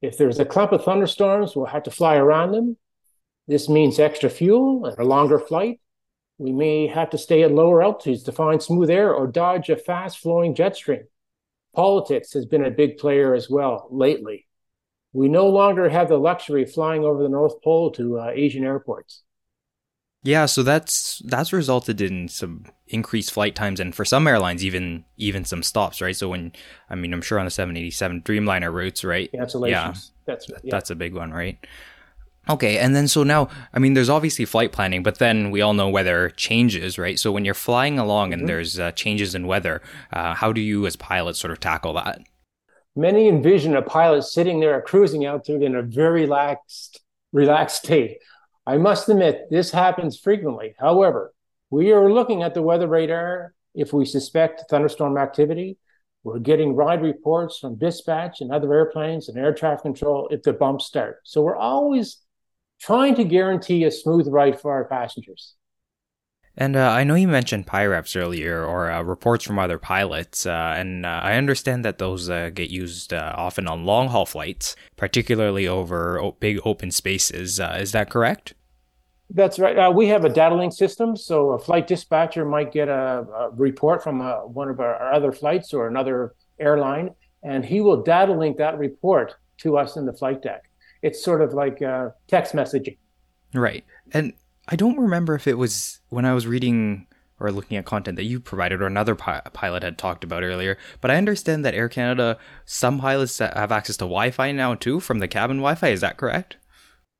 If 0.00 0.16
there's 0.16 0.38
a 0.38 0.44
clump 0.44 0.70
of 0.70 0.84
thunderstorms, 0.84 1.56
we'll 1.56 1.66
have 1.66 1.82
to 1.84 1.90
fly 1.90 2.14
around 2.14 2.52
them. 2.52 2.76
This 3.48 3.68
means 3.68 3.98
extra 3.98 4.30
fuel 4.30 4.84
and 4.84 4.96
a 4.98 5.04
longer 5.04 5.40
flight. 5.40 5.80
We 6.38 6.52
may 6.52 6.86
have 6.86 7.10
to 7.10 7.18
stay 7.18 7.42
at 7.42 7.52
lower 7.52 7.82
altitudes 7.82 8.22
to 8.24 8.32
find 8.32 8.62
smooth 8.62 8.90
air 8.90 9.12
or 9.12 9.26
dodge 9.26 9.68
a 9.70 9.76
fast 9.76 10.18
flowing 10.18 10.54
jet 10.54 10.76
stream. 10.76 11.04
Politics 11.74 12.32
has 12.32 12.46
been 12.46 12.64
a 12.64 12.70
big 12.70 12.98
player 12.98 13.34
as 13.34 13.50
well 13.50 13.88
lately. 13.90 14.46
We 15.12 15.28
no 15.28 15.48
longer 15.48 15.88
have 15.88 16.08
the 16.08 16.18
luxury 16.18 16.62
of 16.62 16.72
flying 16.72 17.04
over 17.04 17.22
the 17.22 17.28
North 17.28 17.60
Pole 17.62 17.90
to 17.92 18.20
uh, 18.20 18.30
Asian 18.34 18.64
airports. 18.64 19.22
Yeah, 20.22 20.46
so 20.46 20.62
that's 20.62 21.22
that's 21.24 21.52
resulted 21.52 22.00
in 22.00 22.28
some 22.28 22.64
increased 22.88 23.32
flight 23.32 23.54
times 23.54 23.78
and 23.78 23.94
for 23.94 24.04
some 24.04 24.26
airlines 24.26 24.64
even 24.64 25.04
even 25.16 25.44
some 25.44 25.62
stops, 25.62 26.00
right? 26.00 26.16
So 26.16 26.28
when 26.28 26.52
I 26.90 26.96
mean 26.96 27.12
I'm 27.12 27.22
sure 27.22 27.38
on 27.38 27.44
the 27.44 27.50
787 27.50 28.22
Dreamliner 28.22 28.72
routes, 28.72 29.04
right? 29.04 29.30
Cancellations. 29.32 29.70
Yeah, 29.70 29.94
that's 30.26 30.48
yeah. 30.48 30.56
that's 30.64 30.90
a 30.90 30.96
big 30.96 31.14
one, 31.14 31.32
right? 31.32 31.58
Okay, 32.50 32.78
and 32.78 32.96
then 32.96 33.08
so 33.08 33.22
now, 33.22 33.48
I 33.74 33.78
mean, 33.78 33.92
there's 33.92 34.08
obviously 34.08 34.46
flight 34.46 34.72
planning, 34.72 35.02
but 35.02 35.18
then 35.18 35.50
we 35.50 35.60
all 35.60 35.74
know 35.74 35.88
weather 35.88 36.30
changes, 36.30 36.98
right? 36.98 37.18
So 37.18 37.30
when 37.30 37.44
you're 37.44 37.54
flying 37.54 37.98
along 37.98 38.32
and 38.32 38.40
mm-hmm. 38.40 38.46
there's 38.46 38.78
uh, 38.78 38.92
changes 38.92 39.34
in 39.34 39.46
weather, 39.46 39.82
uh, 40.12 40.34
how 40.34 40.52
do 40.52 40.60
you 40.60 40.86
as 40.86 40.96
pilots 40.96 41.38
sort 41.38 41.50
of 41.50 41.60
tackle 41.60 41.92
that? 41.94 42.20
Many 42.96 43.28
envision 43.28 43.76
a 43.76 43.82
pilot 43.82 44.22
sitting 44.22 44.60
there 44.60 44.78
at 44.78 44.86
cruising 44.86 45.26
altitude 45.26 45.62
in 45.62 45.76
a 45.76 45.82
very 45.82 46.22
relaxed, 46.22 47.00
relaxed 47.32 47.84
state. 47.84 48.18
I 48.66 48.78
must 48.78 49.08
admit, 49.08 49.48
this 49.50 49.70
happens 49.70 50.18
frequently. 50.18 50.74
However, 50.78 51.32
we 51.70 51.92
are 51.92 52.10
looking 52.10 52.42
at 52.42 52.54
the 52.54 52.62
weather 52.62 52.86
radar 52.86 53.54
if 53.74 53.92
we 53.92 54.04
suspect 54.04 54.64
thunderstorm 54.70 55.18
activity. 55.18 55.78
We're 56.24 56.38
getting 56.38 56.74
ride 56.74 57.02
reports 57.02 57.58
from 57.58 57.76
dispatch 57.76 58.40
and 58.40 58.50
other 58.50 58.72
airplanes 58.72 59.28
and 59.28 59.38
air 59.38 59.54
traffic 59.54 59.82
control 59.82 60.28
if 60.30 60.42
the 60.42 60.52
bumps 60.52 60.86
start. 60.86 61.20
So 61.24 61.42
we're 61.42 61.56
always 61.56 62.18
trying 62.80 63.14
to 63.16 63.24
guarantee 63.24 63.84
a 63.84 63.90
smooth 63.90 64.28
ride 64.28 64.60
for 64.60 64.72
our 64.72 64.84
passengers. 64.84 65.54
And 66.60 66.74
uh, 66.74 66.90
I 66.90 67.04
know 67.04 67.14
you 67.14 67.28
mentioned 67.28 67.68
PIREPs 67.68 68.20
earlier, 68.20 68.64
or 68.64 68.90
uh, 68.90 69.02
reports 69.02 69.44
from 69.44 69.60
other 69.60 69.78
pilots, 69.78 70.44
uh, 70.44 70.74
and 70.76 71.06
uh, 71.06 71.20
I 71.22 71.34
understand 71.34 71.84
that 71.84 71.98
those 71.98 72.28
uh, 72.28 72.50
get 72.52 72.68
used 72.68 73.14
uh, 73.14 73.32
often 73.36 73.68
on 73.68 73.84
long 73.84 74.08
haul 74.08 74.26
flights, 74.26 74.74
particularly 74.96 75.68
over 75.68 76.32
big 76.40 76.58
open 76.64 76.90
spaces. 76.90 77.60
is 77.60 77.92
that 77.92 78.10
correct? 78.10 78.54
That's 79.30 79.60
right. 79.60 79.94
we 79.94 80.08
have 80.08 80.24
a 80.24 80.28
data 80.28 80.56
link 80.56 80.72
system, 80.72 81.14
so 81.14 81.50
a 81.50 81.60
flight 81.60 81.86
dispatcher 81.86 82.44
might 82.44 82.72
get 82.72 82.88
a, 82.88 83.24
a 83.38 83.50
report 83.52 84.02
from 84.02 84.20
one 84.52 84.68
of 84.68 84.80
our, 84.80 84.96
our 84.96 85.12
other 85.12 85.30
flights 85.30 85.72
or 85.72 85.86
another 85.86 86.34
airline, 86.58 87.10
and 87.44 87.64
he 87.64 87.80
will 87.80 88.02
data 88.02 88.32
link 88.32 88.56
that 88.56 88.78
report 88.78 89.36
to 89.58 89.78
us 89.78 89.96
in 89.96 90.06
the 90.06 90.12
flight 90.12 90.42
deck 90.42 90.67
it's 91.02 91.22
sort 91.22 91.42
of 91.42 91.54
like 91.54 91.82
uh, 91.82 92.10
text 92.26 92.54
messaging. 92.54 92.96
Right. 93.54 93.84
And 94.12 94.32
I 94.68 94.76
don't 94.76 94.98
remember 94.98 95.34
if 95.34 95.46
it 95.46 95.58
was 95.58 96.00
when 96.08 96.24
I 96.24 96.34
was 96.34 96.46
reading 96.46 97.06
or 97.40 97.52
looking 97.52 97.76
at 97.76 97.84
content 97.84 98.16
that 98.16 98.24
you 98.24 98.40
provided 98.40 98.82
or 98.82 98.86
another 98.86 99.14
pi- 99.14 99.40
pilot 99.52 99.82
had 99.82 99.96
talked 99.96 100.24
about 100.24 100.42
earlier, 100.42 100.76
but 101.00 101.10
I 101.10 101.16
understand 101.16 101.64
that 101.64 101.74
Air 101.74 101.88
Canada, 101.88 102.36
some 102.64 102.98
pilots 102.98 103.38
have 103.38 103.70
access 103.70 103.96
to 103.98 104.04
Wi 104.04 104.30
Fi 104.32 104.52
now 104.52 104.74
too 104.74 104.98
from 105.00 105.20
the 105.20 105.28
cabin 105.28 105.58
Wi 105.58 105.74
Fi. 105.76 105.88
Is 105.88 106.00
that 106.00 106.16
correct? 106.16 106.56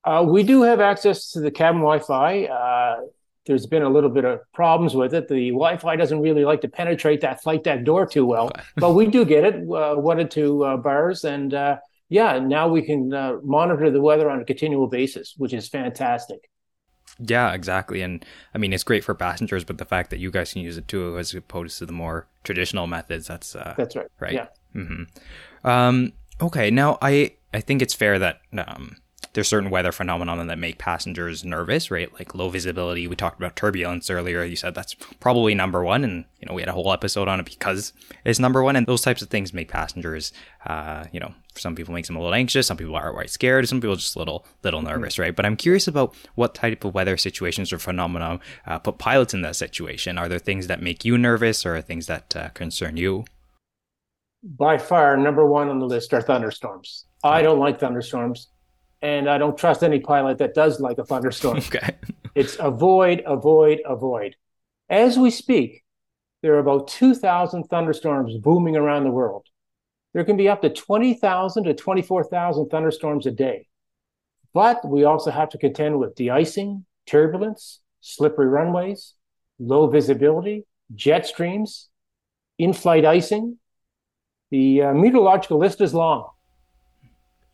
Uh, 0.04 0.24
we 0.26 0.42
do 0.42 0.62
have 0.62 0.80
access 0.80 1.30
to 1.32 1.40
the 1.40 1.50
cabin 1.50 1.80
Wi 1.80 2.00
Fi. 2.00 2.46
Uh, 2.46 2.96
there's 3.48 3.66
been 3.66 3.82
a 3.82 3.88
little 3.88 4.10
bit 4.10 4.24
of 4.24 4.40
problems 4.52 4.94
with 4.94 5.14
it. 5.14 5.26
The 5.26 5.48
Wi-Fi 5.50 5.96
doesn't 5.96 6.20
really 6.20 6.44
like 6.44 6.60
to 6.60 6.68
penetrate 6.68 7.22
that 7.22 7.42
flight 7.42 7.64
deck 7.64 7.82
door 7.82 8.06
too 8.06 8.26
well, 8.26 8.52
but 8.76 8.92
we 8.92 9.06
do 9.06 9.24
get 9.24 9.44
it 9.44 9.54
uh, 9.54 9.96
one 9.96 10.20
or 10.20 10.28
two 10.28 10.64
uh, 10.64 10.76
bars, 10.76 11.24
and 11.24 11.54
uh, 11.54 11.78
yeah, 12.08 12.38
now 12.38 12.68
we 12.68 12.82
can 12.82 13.12
uh, 13.12 13.36
monitor 13.42 13.90
the 13.90 14.00
weather 14.00 14.30
on 14.30 14.40
a 14.40 14.44
continual 14.44 14.86
basis, 14.86 15.34
which 15.36 15.52
is 15.52 15.68
fantastic. 15.68 16.48
Yeah, 17.18 17.52
exactly. 17.52 18.02
And 18.02 18.24
I 18.54 18.58
mean, 18.58 18.72
it's 18.72 18.84
great 18.84 19.04
for 19.04 19.14
passengers, 19.14 19.64
but 19.64 19.78
the 19.78 19.84
fact 19.84 20.10
that 20.10 20.18
you 20.18 20.30
guys 20.30 20.52
can 20.52 20.62
use 20.62 20.76
it 20.76 20.88
too, 20.88 21.18
as 21.18 21.34
opposed 21.34 21.78
to 21.78 21.86
the 21.86 21.92
more 21.92 22.26
traditional 22.44 22.86
methods, 22.86 23.26
that's 23.26 23.56
uh, 23.56 23.74
that's 23.76 23.96
right. 23.96 24.06
Right. 24.20 24.34
Yeah. 24.34 24.46
Mm-hmm. 24.74 25.66
Um, 25.66 26.12
okay. 26.40 26.70
Now, 26.70 26.98
I 27.02 27.34
I 27.52 27.60
think 27.60 27.82
it's 27.82 27.94
fair 27.94 28.18
that 28.18 28.40
um, 28.56 28.96
there's 29.32 29.48
certain 29.48 29.70
weather 29.70 29.92
phenomena 29.92 30.44
that 30.44 30.58
make 30.58 30.78
passengers 30.78 31.44
nervous, 31.44 31.90
right? 31.90 32.12
Like 32.12 32.34
low 32.34 32.48
visibility. 32.48 33.06
We 33.06 33.16
talked 33.16 33.38
about 33.38 33.56
turbulence 33.56 34.10
earlier. 34.10 34.44
You 34.44 34.56
said 34.56 34.74
that's 34.74 34.94
probably 35.20 35.54
number 35.54 35.82
one, 35.82 36.04
and 36.04 36.24
you 36.40 36.46
know 36.46 36.54
we 36.54 36.62
had 36.62 36.68
a 36.68 36.72
whole 36.72 36.92
episode 36.92 37.28
on 37.28 37.40
it 37.40 37.46
because 37.46 37.92
it's 38.24 38.38
number 38.38 38.62
one. 38.62 38.76
And 38.76 38.86
those 38.86 39.02
types 39.02 39.22
of 39.22 39.28
things 39.28 39.52
make 39.52 39.68
passengers, 39.68 40.32
uh, 40.66 41.04
you 41.12 41.20
know, 41.20 41.34
some 41.54 41.74
people 41.74 41.94
makes 41.94 42.08
them 42.08 42.16
a 42.16 42.20
little 42.20 42.34
anxious. 42.34 42.66
Some 42.66 42.76
people 42.76 42.96
are 42.96 43.08
outright 43.08 43.30
scared. 43.30 43.68
Some 43.68 43.80
people 43.80 43.96
just 43.96 44.16
a 44.16 44.18
little 44.18 44.46
little 44.62 44.80
mm-hmm. 44.80 44.88
nervous, 44.90 45.18
right? 45.18 45.34
But 45.34 45.46
I'm 45.46 45.56
curious 45.56 45.86
about 45.86 46.14
what 46.34 46.54
type 46.54 46.84
of 46.84 46.94
weather 46.94 47.16
situations 47.16 47.72
or 47.72 47.78
phenomena 47.78 48.40
uh, 48.66 48.78
put 48.78 48.98
pilots 48.98 49.34
in 49.34 49.42
that 49.42 49.56
situation. 49.56 50.18
Are 50.18 50.28
there 50.28 50.38
things 50.38 50.66
that 50.68 50.82
make 50.82 51.04
you 51.04 51.18
nervous, 51.18 51.66
or 51.66 51.80
things 51.82 52.06
that 52.06 52.34
uh, 52.36 52.48
concern 52.50 52.96
you? 52.96 53.24
By 54.42 54.78
far, 54.78 55.16
number 55.16 55.46
one 55.46 55.68
on 55.68 55.80
the 55.80 55.86
list 55.86 56.14
are 56.14 56.22
thunderstorms. 56.22 57.06
I 57.24 57.42
don't 57.42 57.58
like 57.58 57.80
thunderstorms 57.80 58.48
and 59.02 59.28
I 59.28 59.38
don't 59.38 59.56
trust 59.56 59.82
any 59.82 60.00
pilot 60.00 60.38
that 60.38 60.54
does 60.54 60.80
like 60.80 60.98
a 60.98 61.04
thunderstorm. 61.04 61.56
okay. 61.58 61.96
it's 62.34 62.56
avoid, 62.58 63.22
avoid, 63.26 63.80
avoid. 63.84 64.36
As 64.88 65.18
we 65.18 65.30
speak, 65.30 65.84
there 66.42 66.54
are 66.54 66.60
about 66.60 66.88
2,000 66.88 67.64
thunderstorms 67.64 68.36
booming 68.38 68.76
around 68.76 69.04
the 69.04 69.10
world. 69.10 69.46
There 70.14 70.24
can 70.24 70.36
be 70.36 70.48
up 70.48 70.62
to 70.62 70.70
20,000 70.70 71.64
to 71.64 71.74
24,000 71.74 72.68
thunderstorms 72.68 73.26
a 73.26 73.30
day. 73.30 73.68
But 74.54 74.86
we 74.86 75.04
also 75.04 75.30
have 75.30 75.50
to 75.50 75.58
contend 75.58 75.98
with 75.98 76.14
de-icing, 76.14 76.86
turbulence, 77.06 77.80
slippery 78.00 78.46
runways, 78.46 79.14
low 79.58 79.88
visibility, 79.88 80.64
jet 80.94 81.26
streams, 81.26 81.88
in-flight 82.58 83.04
icing. 83.04 83.58
The 84.50 84.82
uh, 84.82 84.94
meteorological 84.94 85.58
list 85.58 85.80
is 85.80 85.92
long. 85.92 86.30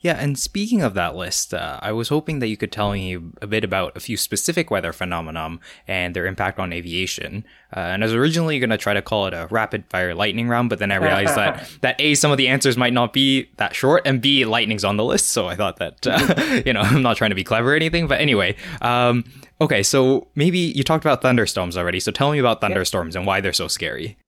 Yeah, 0.04 0.18
and 0.20 0.38
speaking 0.38 0.82
of 0.82 0.92
that 0.92 1.16
list, 1.16 1.54
uh, 1.54 1.78
I 1.80 1.92
was 1.92 2.10
hoping 2.10 2.40
that 2.40 2.48
you 2.48 2.58
could 2.58 2.70
tell 2.70 2.92
me 2.92 3.14
a 3.40 3.46
bit 3.46 3.64
about 3.64 3.96
a 3.96 4.00
few 4.00 4.18
specific 4.18 4.70
weather 4.70 4.92
phenomena 4.92 5.58
and 5.88 6.14
their 6.14 6.26
impact 6.26 6.58
on 6.58 6.74
aviation. 6.74 7.42
Uh, 7.74 7.80
and 7.80 8.02
I 8.02 8.04
was 8.04 8.12
originally 8.12 8.58
going 8.58 8.68
to 8.68 8.76
try 8.76 8.92
to 8.92 9.00
call 9.00 9.26
it 9.28 9.32
a 9.32 9.48
rapid 9.50 9.86
fire 9.88 10.14
lightning 10.14 10.46
round, 10.46 10.68
but 10.68 10.78
then 10.78 10.92
I 10.92 10.96
realized 10.96 11.36
that 11.36 11.70
that 11.80 11.98
a 11.98 12.14
some 12.16 12.30
of 12.30 12.36
the 12.36 12.48
answers 12.48 12.76
might 12.76 12.92
not 12.92 13.14
be 13.14 13.48
that 13.56 13.74
short, 13.74 14.02
and 14.04 14.20
b 14.20 14.44
lightning's 14.44 14.84
on 14.84 14.98
the 14.98 15.04
list. 15.04 15.30
So 15.30 15.46
I 15.46 15.56
thought 15.56 15.78
that 15.78 16.06
uh, 16.06 16.60
you 16.66 16.74
know 16.74 16.80
I'm 16.80 17.00
not 17.00 17.16
trying 17.16 17.30
to 17.30 17.34
be 17.34 17.42
clever 17.42 17.72
or 17.72 17.74
anything, 17.74 18.06
but 18.06 18.20
anyway. 18.20 18.56
Um, 18.82 19.24
okay, 19.62 19.82
so 19.82 20.28
maybe 20.34 20.58
you 20.58 20.84
talked 20.84 21.06
about 21.06 21.22
thunderstorms 21.22 21.78
already. 21.78 21.98
So 21.98 22.12
tell 22.12 22.30
me 22.30 22.38
about 22.38 22.60
thunderstorms 22.60 23.16
and 23.16 23.24
why 23.24 23.40
they're 23.40 23.54
so 23.54 23.68
scary. 23.68 24.18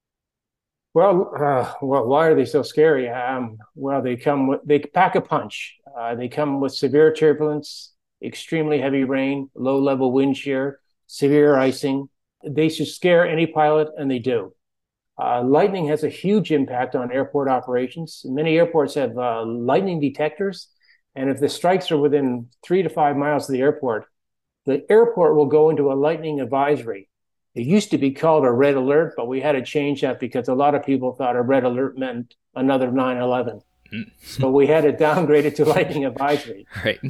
Well, 0.97 1.31
uh, 1.39 1.75
well, 1.83 2.07
why 2.07 2.29
are 2.29 2.35
they 2.35 2.47
so 2.47 2.63
scary? 2.63 3.11
Um, 3.11 3.59
well, 3.75 4.01
they 4.01 4.17
come 4.17 4.47
with, 4.47 4.61
they 4.65 4.79
pack 4.79 5.15
a 5.15 5.21
punch. 5.21 5.77
Uh, 5.95 6.15
they 6.15 6.29
come 6.29 6.59
with 6.59 6.73
severe 6.73 7.13
turbulence, 7.13 7.93
extremely 8.25 8.81
heavy 8.81 9.05
rain, 9.05 9.51
low 9.55 9.79
level 9.79 10.11
wind 10.11 10.39
shear, 10.39 10.81
severe 11.07 11.55
icing. 11.59 12.09
they 12.49 12.71
should 12.71 12.89
scare 12.89 13.29
any 13.29 13.47
pilot, 13.47 13.89
and 13.99 14.11
they 14.11 14.19
do. 14.19 14.55
Uh, 15.23 15.43
lightning 15.43 15.87
has 15.89 16.03
a 16.03 16.09
huge 16.09 16.51
impact 16.51 16.95
on 16.95 17.13
airport 17.13 17.51
operations. 17.51 18.23
Many 18.25 18.57
airports 18.57 18.95
have 18.95 19.19
uh, 19.19 19.45
lightning 19.45 20.01
detectors, 20.01 20.69
and 21.15 21.29
if 21.29 21.41
the 21.41 21.51
strikes 21.51 21.93
are 21.93 21.99
within 21.99 22.49
three 22.65 22.83
to 22.83 22.89
five 22.89 23.19
miles 23.19 23.51
of 23.51 23.53
the 23.53 23.61
airport, 23.61 24.07
the 24.65 24.83
airport 24.91 25.37
will 25.37 25.45
go 25.45 25.69
into 25.69 25.93
a 25.93 26.01
lightning 26.07 26.41
advisory. 26.41 27.11
It 27.57 27.67
used 27.67 27.91
to 27.93 27.99
be 27.99 28.11
called 28.11 28.45
a 28.45 28.53
red 28.53 28.75
alert, 28.75 29.15
but 29.17 29.29
we 29.29 29.41
had 29.41 29.53
to 29.53 29.63
change 29.63 30.03
that 30.03 30.21
because 30.21 30.49
a 30.49 30.55
lot 30.55 30.75
of 30.75 30.85
people 30.85 31.13
thought 31.13 31.37
a 31.37 31.43
red 31.43 31.65
alert 31.65 31.97
meant 31.97 32.35
another 32.55 32.93
9 32.93 33.17
11. 33.17 33.61
Mm. 33.95 34.11
so 34.21 34.51
we 34.51 34.67
had 34.67 34.83
to 34.83 34.91
downgrade 34.91 35.47
it 35.47 35.57
to 35.57 35.65
lightning 35.65 36.05
advisory. 36.05 36.67
Right. 36.85 37.01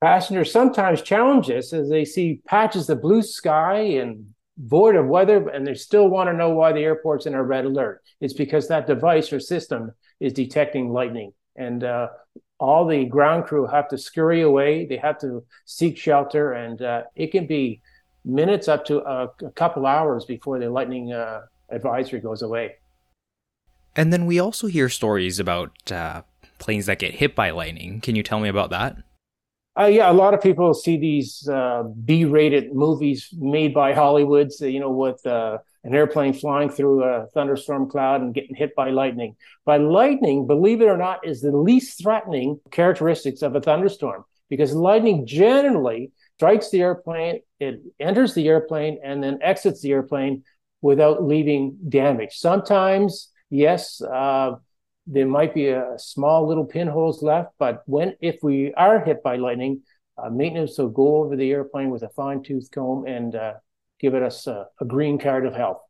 Passengers 0.00 0.52
sometimes 0.52 1.02
challenge 1.02 1.50
us 1.50 1.72
as 1.72 1.88
they 1.88 2.04
see 2.04 2.40
patches 2.46 2.88
of 2.88 3.02
blue 3.02 3.20
sky 3.20 3.80
and 3.80 4.32
void 4.56 4.94
of 4.94 5.06
weather, 5.06 5.48
and 5.48 5.66
they 5.66 5.74
still 5.74 6.08
want 6.08 6.30
to 6.30 6.36
know 6.36 6.50
why 6.50 6.72
the 6.72 6.80
airport's 6.80 7.26
in 7.26 7.34
a 7.34 7.42
red 7.42 7.64
alert. 7.64 8.00
It's 8.20 8.32
because 8.32 8.68
that 8.68 8.86
device 8.86 9.32
or 9.32 9.40
system 9.40 9.92
is 10.20 10.32
detecting 10.32 10.92
lightning. 10.92 11.32
And 11.56 11.82
uh, 11.82 12.08
all 12.60 12.86
the 12.86 13.06
ground 13.06 13.46
crew 13.46 13.66
have 13.66 13.88
to 13.88 13.98
scurry 13.98 14.42
away. 14.42 14.86
They 14.86 14.98
have 14.98 15.18
to 15.18 15.44
seek 15.64 15.98
shelter, 15.98 16.52
and 16.52 16.80
uh, 16.80 17.02
it 17.16 17.32
can 17.32 17.48
be 17.48 17.82
minutes 18.24 18.68
up 18.68 18.84
to 18.86 18.98
a, 19.00 19.30
a 19.44 19.50
couple 19.52 19.86
hours 19.86 20.24
before 20.24 20.58
the 20.58 20.70
lightning 20.70 21.12
uh, 21.12 21.42
advisory 21.70 22.20
goes 22.20 22.42
away. 22.42 22.76
And 23.96 24.12
then 24.12 24.26
we 24.26 24.38
also 24.38 24.66
hear 24.66 24.88
stories 24.88 25.38
about 25.38 25.90
uh, 25.90 26.22
planes 26.58 26.86
that 26.86 26.98
get 26.98 27.14
hit 27.14 27.34
by 27.34 27.50
lightning. 27.50 28.00
Can 28.00 28.16
you 28.16 28.22
tell 28.22 28.40
me 28.40 28.48
about 28.48 28.70
that? 28.70 28.96
Uh, 29.78 29.86
yeah, 29.86 30.10
a 30.10 30.12
lot 30.12 30.34
of 30.34 30.42
people 30.42 30.74
see 30.74 30.96
these 30.96 31.48
uh, 31.48 31.84
B-rated 32.04 32.74
movies 32.74 33.28
made 33.32 33.72
by 33.72 33.92
Hollywood, 33.92 34.52
so, 34.52 34.66
you 34.66 34.80
know, 34.80 34.90
with 34.90 35.24
uh, 35.24 35.58
an 35.84 35.94
airplane 35.94 36.32
flying 36.32 36.68
through 36.68 37.04
a 37.04 37.26
thunderstorm 37.28 37.88
cloud 37.88 38.20
and 38.20 38.34
getting 38.34 38.56
hit 38.56 38.74
by 38.74 38.90
lightning. 38.90 39.36
But 39.64 39.80
lightning, 39.80 40.48
believe 40.48 40.80
it 40.80 40.86
or 40.86 40.96
not, 40.96 41.24
is 41.24 41.40
the 41.40 41.56
least 41.56 42.02
threatening 42.02 42.58
characteristics 42.72 43.42
of 43.42 43.54
a 43.54 43.60
thunderstorm 43.60 44.24
because 44.48 44.74
lightning 44.74 45.26
generally 45.26 46.10
strikes 46.38 46.70
the 46.70 46.80
airplane, 46.80 47.40
it 47.58 47.80
enters 47.98 48.32
the 48.32 48.46
airplane, 48.46 49.00
and 49.02 49.20
then 49.20 49.40
exits 49.42 49.80
the 49.80 49.90
airplane 49.90 50.44
without 50.80 51.24
leaving 51.24 51.76
damage. 51.88 52.36
Sometimes, 52.36 53.32
yes, 53.50 54.00
uh, 54.00 54.52
there 55.08 55.26
might 55.26 55.52
be 55.52 55.70
a 55.70 55.94
small 55.96 56.46
little 56.46 56.64
pinholes 56.64 57.24
left, 57.24 57.50
but 57.58 57.82
when 57.86 58.14
if 58.20 58.36
we 58.40 58.72
are 58.74 59.04
hit 59.04 59.20
by 59.20 59.34
lightning, 59.34 59.82
uh, 60.16 60.30
maintenance 60.30 60.78
will 60.78 60.90
go 60.90 61.16
over 61.16 61.34
the 61.34 61.50
airplane 61.50 61.90
with 61.90 62.04
a 62.04 62.08
fine 62.10 62.40
tooth 62.40 62.70
comb 62.70 63.04
and 63.08 63.34
uh, 63.34 63.54
give 63.98 64.14
it 64.14 64.22
us 64.22 64.46
a, 64.46 64.66
a, 64.80 64.84
green 64.84 65.18
card 65.18 65.44
of 65.44 65.54
health. 65.54 65.80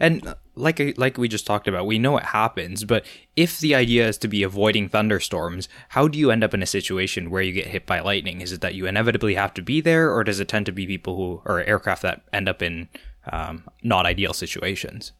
And 0.00 0.34
like 0.54 0.98
like 0.98 1.18
we 1.18 1.28
just 1.28 1.46
talked 1.46 1.68
about, 1.68 1.86
we 1.86 1.98
know 1.98 2.16
it 2.18 2.24
happens. 2.24 2.84
But 2.84 3.04
if 3.36 3.60
the 3.60 3.74
idea 3.74 4.08
is 4.08 4.18
to 4.18 4.28
be 4.28 4.42
avoiding 4.42 4.88
thunderstorms, 4.88 5.68
how 5.90 6.08
do 6.08 6.18
you 6.18 6.30
end 6.30 6.44
up 6.44 6.54
in 6.54 6.62
a 6.62 6.66
situation 6.66 7.30
where 7.30 7.42
you 7.42 7.52
get 7.52 7.68
hit 7.68 7.86
by 7.86 8.00
lightning? 8.00 8.40
Is 8.40 8.52
it 8.52 8.60
that 8.60 8.74
you 8.74 8.86
inevitably 8.86 9.34
have 9.34 9.54
to 9.54 9.62
be 9.62 9.80
there, 9.80 10.12
or 10.12 10.24
does 10.24 10.40
it 10.40 10.48
tend 10.48 10.66
to 10.66 10.72
be 10.72 10.86
people 10.86 11.16
who 11.16 11.42
or 11.44 11.62
aircraft 11.62 12.02
that 12.02 12.22
end 12.32 12.48
up 12.48 12.62
in 12.62 12.88
um, 13.30 13.64
not 13.82 14.06
ideal 14.06 14.32
situations? 14.32 15.12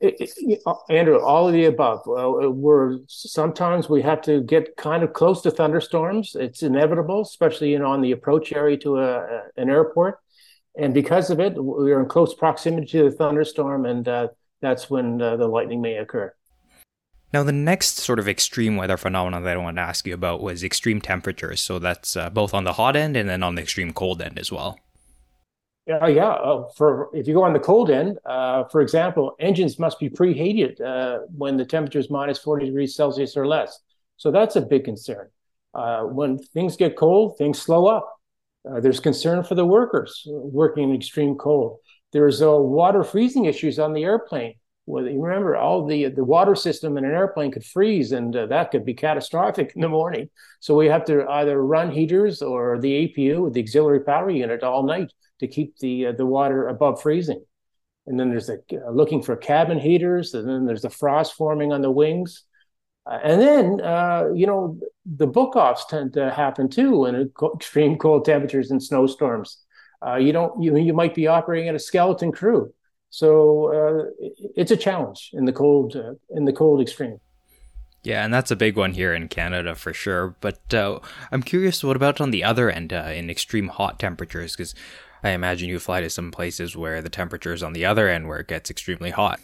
It, 0.00 0.14
it, 0.20 0.62
Andrew, 0.90 1.18
all 1.18 1.48
of 1.48 1.52
the 1.52 1.64
above. 1.64 2.00
Uh, 2.06 2.50
we're 2.50 2.98
sometimes 3.08 3.88
we 3.88 4.00
have 4.02 4.22
to 4.22 4.42
get 4.42 4.76
kind 4.76 5.02
of 5.02 5.12
close 5.12 5.42
to 5.42 5.50
thunderstorms. 5.50 6.36
It's 6.38 6.62
inevitable, 6.62 7.22
especially 7.22 7.72
you 7.72 7.80
know 7.80 7.90
on 7.90 8.00
the 8.00 8.12
approach 8.12 8.52
area 8.52 8.76
to 8.78 8.98
a, 8.98 9.42
an 9.56 9.68
airport, 9.68 10.20
and 10.76 10.94
because 10.94 11.30
of 11.30 11.40
it, 11.40 11.54
we're 11.56 12.00
in 12.00 12.08
close 12.08 12.34
proximity 12.34 12.86
to 12.88 13.04
the 13.04 13.10
thunderstorm, 13.10 13.86
and 13.86 14.06
uh, 14.06 14.28
that's 14.60 14.90
when 14.90 15.20
uh, 15.20 15.36
the 15.36 15.46
lightning 15.46 15.80
may 15.80 15.96
occur. 15.96 16.34
Now, 17.32 17.42
the 17.42 17.52
next 17.52 17.98
sort 17.98 18.18
of 18.18 18.26
extreme 18.26 18.76
weather 18.76 18.96
phenomenon 18.96 19.44
that 19.44 19.56
I 19.56 19.60
wanted 19.60 19.82
to 19.82 19.88
ask 19.88 20.06
you 20.06 20.14
about 20.14 20.40
was 20.40 20.64
extreme 20.64 21.00
temperatures. 21.00 21.60
So 21.60 21.78
that's 21.78 22.16
uh, 22.16 22.30
both 22.30 22.54
on 22.54 22.64
the 22.64 22.72
hot 22.74 22.96
end 22.96 23.16
and 23.16 23.28
then 23.28 23.42
on 23.42 23.54
the 23.54 23.62
extreme 23.62 23.92
cold 23.92 24.22
end 24.22 24.38
as 24.38 24.50
well. 24.50 24.78
Uh, 25.90 26.06
yeah, 26.06 26.28
uh, 26.28 26.68
for 26.76 27.08
if 27.14 27.26
you 27.26 27.34
go 27.34 27.42
on 27.42 27.52
the 27.52 27.58
cold 27.58 27.90
end, 27.90 28.18
uh, 28.26 28.64
for 28.64 28.80
example, 28.80 29.34
engines 29.40 29.78
must 29.78 29.98
be 29.98 30.08
preheated 30.08 30.80
uh, 30.80 31.20
when 31.34 31.56
the 31.56 31.64
temperature 31.64 31.98
is 31.98 32.10
minus 32.10 32.38
40 32.38 32.66
degrees 32.66 32.94
Celsius 32.94 33.36
or 33.36 33.46
less. 33.46 33.80
So 34.16 34.30
that's 34.30 34.56
a 34.56 34.60
big 34.60 34.84
concern. 34.84 35.28
Uh, 35.74 36.02
when 36.02 36.38
things 36.38 36.76
get 36.76 36.96
cold, 36.96 37.38
things 37.38 37.60
slow 37.60 37.86
up. 37.86 38.17
Uh, 38.68 38.80
there's 38.80 39.00
concern 39.00 39.42
for 39.42 39.54
the 39.54 39.64
workers 39.64 40.22
working 40.26 40.90
in 40.90 40.94
extreme 40.94 41.36
cold. 41.36 41.78
There's 42.12 42.40
water 42.42 43.04
freezing 43.04 43.44
issues 43.46 43.78
on 43.78 43.92
the 43.92 44.04
airplane. 44.04 44.54
Well, 44.86 45.06
you 45.06 45.22
remember, 45.22 45.54
all 45.54 45.86
the 45.86 46.08
the 46.08 46.24
water 46.24 46.54
system 46.54 46.96
in 46.96 47.04
an 47.04 47.10
airplane 47.10 47.50
could 47.50 47.64
freeze, 47.64 48.12
and 48.12 48.32
that 48.32 48.70
could 48.70 48.86
be 48.86 48.94
catastrophic 48.94 49.72
in 49.74 49.82
the 49.82 49.88
morning. 49.88 50.30
So 50.60 50.74
we 50.74 50.86
have 50.86 51.04
to 51.06 51.28
either 51.28 51.62
run 51.62 51.90
heaters 51.90 52.40
or 52.40 52.80
the 52.80 53.06
APU, 53.06 53.52
the 53.52 53.60
auxiliary 53.60 54.00
power 54.00 54.30
unit, 54.30 54.62
all 54.62 54.84
night 54.84 55.12
to 55.40 55.46
keep 55.46 55.76
the 55.78 56.06
uh, 56.06 56.12
the 56.12 56.24
water 56.24 56.68
above 56.68 57.02
freezing. 57.02 57.44
And 58.06 58.18
then 58.18 58.30
there's 58.30 58.48
uh, 58.48 58.56
looking 58.90 59.22
for 59.22 59.36
cabin 59.36 59.78
heaters, 59.78 60.32
and 60.32 60.48
then 60.48 60.64
there's 60.64 60.82
the 60.82 60.90
frost 60.90 61.34
forming 61.34 61.70
on 61.70 61.82
the 61.82 61.90
wings. 61.90 62.44
Uh, 63.08 63.18
and 63.22 63.40
then, 63.40 63.80
uh, 63.80 64.28
you 64.34 64.46
know, 64.46 64.78
the 65.06 65.26
book 65.26 65.56
offs 65.56 65.86
tend 65.86 66.12
to 66.12 66.30
happen 66.30 66.68
too 66.68 67.06
in 67.06 67.30
extreme 67.54 67.96
cold 67.96 68.24
temperatures 68.24 68.70
and 68.70 68.82
snowstorms. 68.82 69.58
Uh, 70.06 70.16
you 70.16 70.32
don't, 70.32 70.62
you, 70.62 70.76
you 70.76 70.92
might 70.92 71.14
be 71.14 71.26
operating 71.26 71.68
at 71.68 71.74
a 71.74 71.78
skeleton 71.78 72.30
crew. 72.30 72.72
So 73.10 73.72
uh, 73.72 74.28
it's 74.54 74.70
a 74.70 74.76
challenge 74.76 75.30
in 75.32 75.46
the 75.46 75.52
cold, 75.52 75.96
in 76.30 76.44
the 76.44 76.52
cold 76.52 76.82
extreme. 76.82 77.18
Yeah, 78.02 78.24
and 78.24 78.32
that's 78.32 78.50
a 78.50 78.56
big 78.56 78.76
one 78.76 78.92
here 78.92 79.12
in 79.12 79.28
Canada 79.28 79.74
for 79.74 79.92
sure. 79.92 80.36
But 80.40 80.72
uh, 80.72 81.00
I'm 81.32 81.42
curious, 81.42 81.82
what 81.82 81.96
about 81.96 82.20
on 82.20 82.30
the 82.30 82.44
other 82.44 82.70
end 82.70 82.92
uh, 82.92 83.10
in 83.14 83.30
extreme 83.30 83.68
hot 83.68 83.98
temperatures? 83.98 84.52
Because 84.52 84.74
I 85.22 85.30
imagine 85.30 85.68
you 85.68 85.78
fly 85.78 86.00
to 86.00 86.10
some 86.10 86.30
places 86.30 86.76
where 86.76 87.02
the 87.02 87.10
temperatures 87.10 87.62
on 87.62 87.72
the 87.72 87.84
other 87.84 88.08
end 88.08 88.28
where 88.28 88.38
it 88.38 88.48
gets 88.48 88.70
extremely 88.70 89.10
hot. 89.10 89.40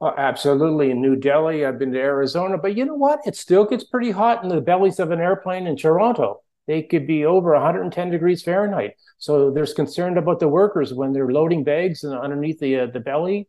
Oh, 0.00 0.14
absolutely. 0.16 0.90
In 0.90 1.02
New 1.02 1.16
Delhi, 1.16 1.64
I've 1.64 1.78
been 1.78 1.92
to 1.92 1.98
Arizona, 1.98 2.56
but 2.56 2.76
you 2.76 2.84
know 2.86 2.94
what? 2.94 3.20
It 3.26 3.36
still 3.36 3.64
gets 3.66 3.84
pretty 3.84 4.10
hot 4.10 4.42
in 4.42 4.48
the 4.48 4.60
bellies 4.60 4.98
of 4.98 5.10
an 5.10 5.20
airplane 5.20 5.66
in 5.66 5.76
Toronto. 5.76 6.42
They 6.66 6.82
could 6.82 7.06
be 7.06 7.24
over 7.26 7.52
110 7.52 8.10
degrees 8.10 8.42
Fahrenheit. 8.42 8.94
So 9.18 9.50
there's 9.50 9.74
concern 9.74 10.16
about 10.16 10.40
the 10.40 10.48
workers 10.48 10.94
when 10.94 11.12
they're 11.12 11.30
loading 11.30 11.64
bags 11.64 12.04
and 12.04 12.14
underneath 12.14 12.60
the 12.60 12.80
uh, 12.80 12.86
the 12.86 13.00
belly. 13.00 13.48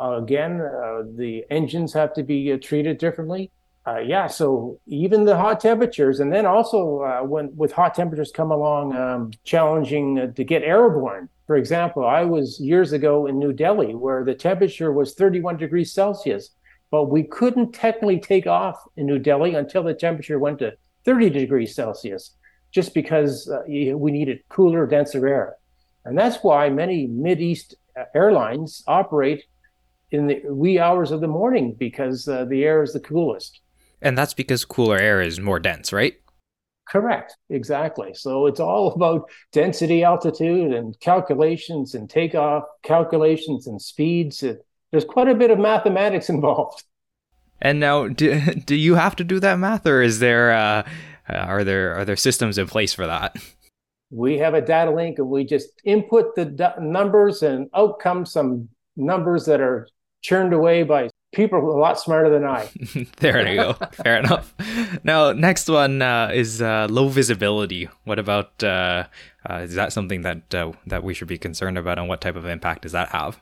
Uh, 0.00 0.22
again, 0.22 0.58
the 0.58 1.42
engines 1.50 1.92
have 1.92 2.12
to 2.14 2.22
be 2.22 2.52
uh, 2.52 2.58
treated 2.62 2.98
differently 2.98 3.50
uh, 3.88 4.00
yeah, 4.00 4.26
so 4.26 4.78
even 4.86 5.24
the 5.24 5.36
hot 5.36 5.60
temperatures, 5.60 6.20
and 6.20 6.30
then 6.30 6.44
also 6.44 7.00
uh, 7.00 7.20
when 7.22 7.54
with 7.56 7.72
hot 7.72 7.94
temperatures 7.94 8.30
come 8.30 8.50
along, 8.50 8.94
um, 8.94 9.30
challenging 9.44 10.32
to 10.34 10.44
get 10.44 10.62
airborne. 10.62 11.28
For 11.48 11.56
example, 11.56 12.04
I 12.06 12.24
was 12.24 12.60
years 12.60 12.92
ago 12.92 13.26
in 13.26 13.38
New 13.38 13.54
Delhi 13.54 13.94
where 13.94 14.22
the 14.22 14.34
temperature 14.34 14.92
was 14.92 15.14
31 15.14 15.56
degrees 15.56 15.94
Celsius, 15.94 16.50
but 16.90 17.04
we 17.04 17.22
couldn't 17.22 17.72
technically 17.72 18.20
take 18.20 18.46
off 18.46 18.76
in 18.98 19.06
New 19.06 19.18
Delhi 19.18 19.54
until 19.54 19.82
the 19.82 19.94
temperature 19.94 20.38
went 20.38 20.58
to 20.58 20.74
30 21.06 21.30
degrees 21.30 21.74
Celsius, 21.74 22.36
just 22.70 22.92
because 22.92 23.48
uh, 23.48 23.62
we 23.66 24.12
needed 24.12 24.40
cooler, 24.50 24.86
denser 24.86 25.26
air, 25.26 25.56
and 26.04 26.18
that's 26.18 26.36
why 26.44 26.68
many 26.68 27.06
Mid 27.06 27.40
East 27.40 27.76
uh, 27.98 28.04
airlines 28.14 28.84
operate 28.86 29.44
in 30.10 30.26
the 30.26 30.42
wee 30.50 30.78
hours 30.78 31.10
of 31.10 31.22
the 31.22 31.28
morning 31.28 31.74
because 31.78 32.28
uh, 32.28 32.44
the 32.44 32.62
air 32.62 32.82
is 32.82 32.92
the 32.92 33.00
coolest. 33.00 33.60
And 34.02 34.18
that's 34.18 34.34
because 34.34 34.66
cooler 34.66 34.98
air 34.98 35.22
is 35.22 35.40
more 35.40 35.58
dense, 35.58 35.94
right? 35.94 36.14
Correct. 36.88 37.36
Exactly. 37.50 38.14
So 38.14 38.46
it's 38.46 38.60
all 38.60 38.92
about 38.92 39.30
density, 39.52 40.02
altitude, 40.02 40.72
and 40.72 40.98
calculations 41.00 41.94
and 41.94 42.08
takeoff 42.08 42.64
calculations 42.82 43.66
and 43.66 43.80
speeds. 43.80 44.42
There's 44.90 45.04
quite 45.04 45.28
a 45.28 45.34
bit 45.34 45.50
of 45.50 45.58
mathematics 45.58 46.28
involved. 46.36 46.84
And 47.60 47.80
now, 47.80 48.08
do, 48.08 48.40
do 48.66 48.74
you 48.74 48.94
have 48.94 49.16
to 49.16 49.24
do 49.24 49.40
that 49.40 49.58
math, 49.58 49.86
or 49.86 50.00
is 50.00 50.20
there 50.20 50.52
uh, 50.52 50.88
uh, 51.28 51.36
are 51.36 51.64
there 51.64 51.94
are 51.96 52.04
there 52.04 52.16
systems 52.16 52.56
in 52.56 52.66
place 52.66 52.94
for 52.94 53.06
that? 53.06 53.36
We 54.10 54.38
have 54.38 54.54
a 54.54 54.62
data 54.62 54.90
link, 54.90 55.18
and 55.18 55.28
we 55.28 55.44
just 55.44 55.68
input 55.84 56.34
the 56.36 56.74
numbers, 56.80 57.42
and 57.42 57.68
out 57.74 57.98
come 57.98 58.24
some 58.24 58.68
numbers 58.96 59.44
that 59.46 59.60
are 59.60 59.88
churned 60.22 60.52
away 60.54 60.82
by 60.84 61.10
people 61.32 61.58
a 61.58 61.78
lot 61.78 62.00
smarter 62.00 62.30
than 62.30 62.44
I. 62.44 62.68
there 63.18 63.46
you 63.46 63.56
go. 63.56 63.72
Fair 63.92 64.18
enough. 64.18 64.54
Now, 65.04 65.32
next 65.32 65.68
one 65.68 66.02
uh, 66.02 66.30
is 66.32 66.62
uh, 66.62 66.86
low 66.90 67.08
visibility. 67.08 67.88
What 68.04 68.18
about 68.18 68.62
uh, 68.62 69.04
uh 69.48 69.54
is 69.56 69.74
that 69.74 69.92
something 69.92 70.22
that 70.22 70.54
uh, 70.54 70.72
that 70.86 71.02
we 71.04 71.14
should 71.14 71.28
be 71.28 71.38
concerned 71.38 71.78
about, 71.78 71.98
and 71.98 72.08
what 72.08 72.20
type 72.20 72.36
of 72.36 72.46
impact 72.46 72.82
does 72.82 72.92
that 72.92 73.10
have? 73.10 73.40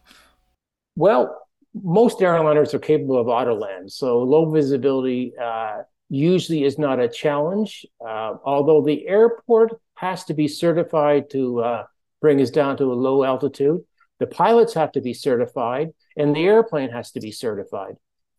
Well, 0.97 1.47
most 1.75 2.19
airliners 2.21 2.73
are 2.75 2.79
capable 2.79 3.19
of 3.19 3.27
autoland, 3.27 3.91
so 3.91 4.19
low 4.19 4.51
visibility 4.51 5.35
uh, 5.41 5.83
usually 6.09 6.65
is 6.65 6.79
not 6.79 7.01
a 7.01 7.09
challenge. 7.09 7.85
although 8.01 8.83
the 8.83 9.07
airport 9.07 9.81
has 9.95 10.25
to 10.25 10.35
be 10.35 10.49
certified 10.49 11.31
to 11.31 11.85
bring 12.21 12.41
us 12.41 12.51
down 12.51 12.77
to 12.77 12.85
a 12.93 12.95
low 12.95 13.25
altitude. 13.25 13.85
the 14.19 14.27
pilots 14.27 14.73
have 14.73 14.91
to 14.93 15.03
be 15.03 15.13
certified, 15.13 15.93
and 16.17 16.35
the 16.35 16.45
airplane 16.45 16.91
has 16.91 17.13
to 17.13 17.21
be 17.21 17.31
certified. 17.31 17.97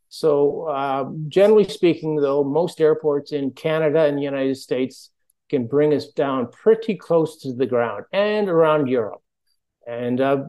So, 0.09 0.63
uh, 0.69 1.09
generally 1.27 1.67
speaking, 1.67 2.15
though, 2.15 2.43
most 2.43 2.79
airports 2.79 3.31
in 3.33 3.51
Canada 3.51 4.05
and 4.05 4.17
the 4.17 4.21
United 4.21 4.55
States 4.55 5.09
can 5.49 5.67
bring 5.67 5.93
us 5.93 6.07
down 6.07 6.49
pretty 6.51 6.95
close 6.95 7.41
to 7.41 7.53
the 7.53 7.65
ground 7.65 8.05
and 8.13 8.49
around 8.49 8.87
Europe. 8.87 9.21
And 9.85 10.19
uh, 10.19 10.45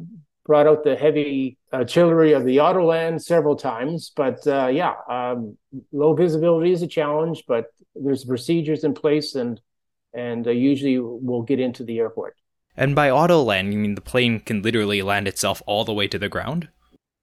brought 0.48 0.66
out 0.66 0.82
the 0.82 0.96
heavy 0.96 1.58
artillery 1.72 2.32
of 2.32 2.44
the 2.44 2.56
Autoland 2.56 3.22
several 3.22 3.54
times. 3.54 4.10
But 4.16 4.44
uh, 4.46 4.68
yeah, 4.72 4.94
um, 5.08 5.56
low 5.92 6.14
visibility 6.14 6.72
is 6.72 6.82
a 6.82 6.88
challenge, 6.88 7.44
but 7.46 7.66
there's 7.94 8.24
procedures 8.24 8.82
in 8.82 8.94
place, 8.94 9.36
and 9.36 9.60
and 10.14 10.48
uh, 10.48 10.50
usually 10.50 10.98
we'll 10.98 11.42
get 11.42 11.60
into 11.60 11.84
the 11.84 11.98
airport. 11.98 12.34
And 12.76 12.94
by 12.94 13.10
Autoland, 13.10 13.72
you 13.72 13.78
mean 13.78 13.94
the 13.94 14.00
plane 14.00 14.40
can 14.40 14.62
literally 14.62 15.02
land 15.02 15.28
itself 15.28 15.62
all 15.66 15.84
the 15.84 15.92
way 15.92 16.08
to 16.08 16.18
the 16.18 16.28
ground? 16.28 16.68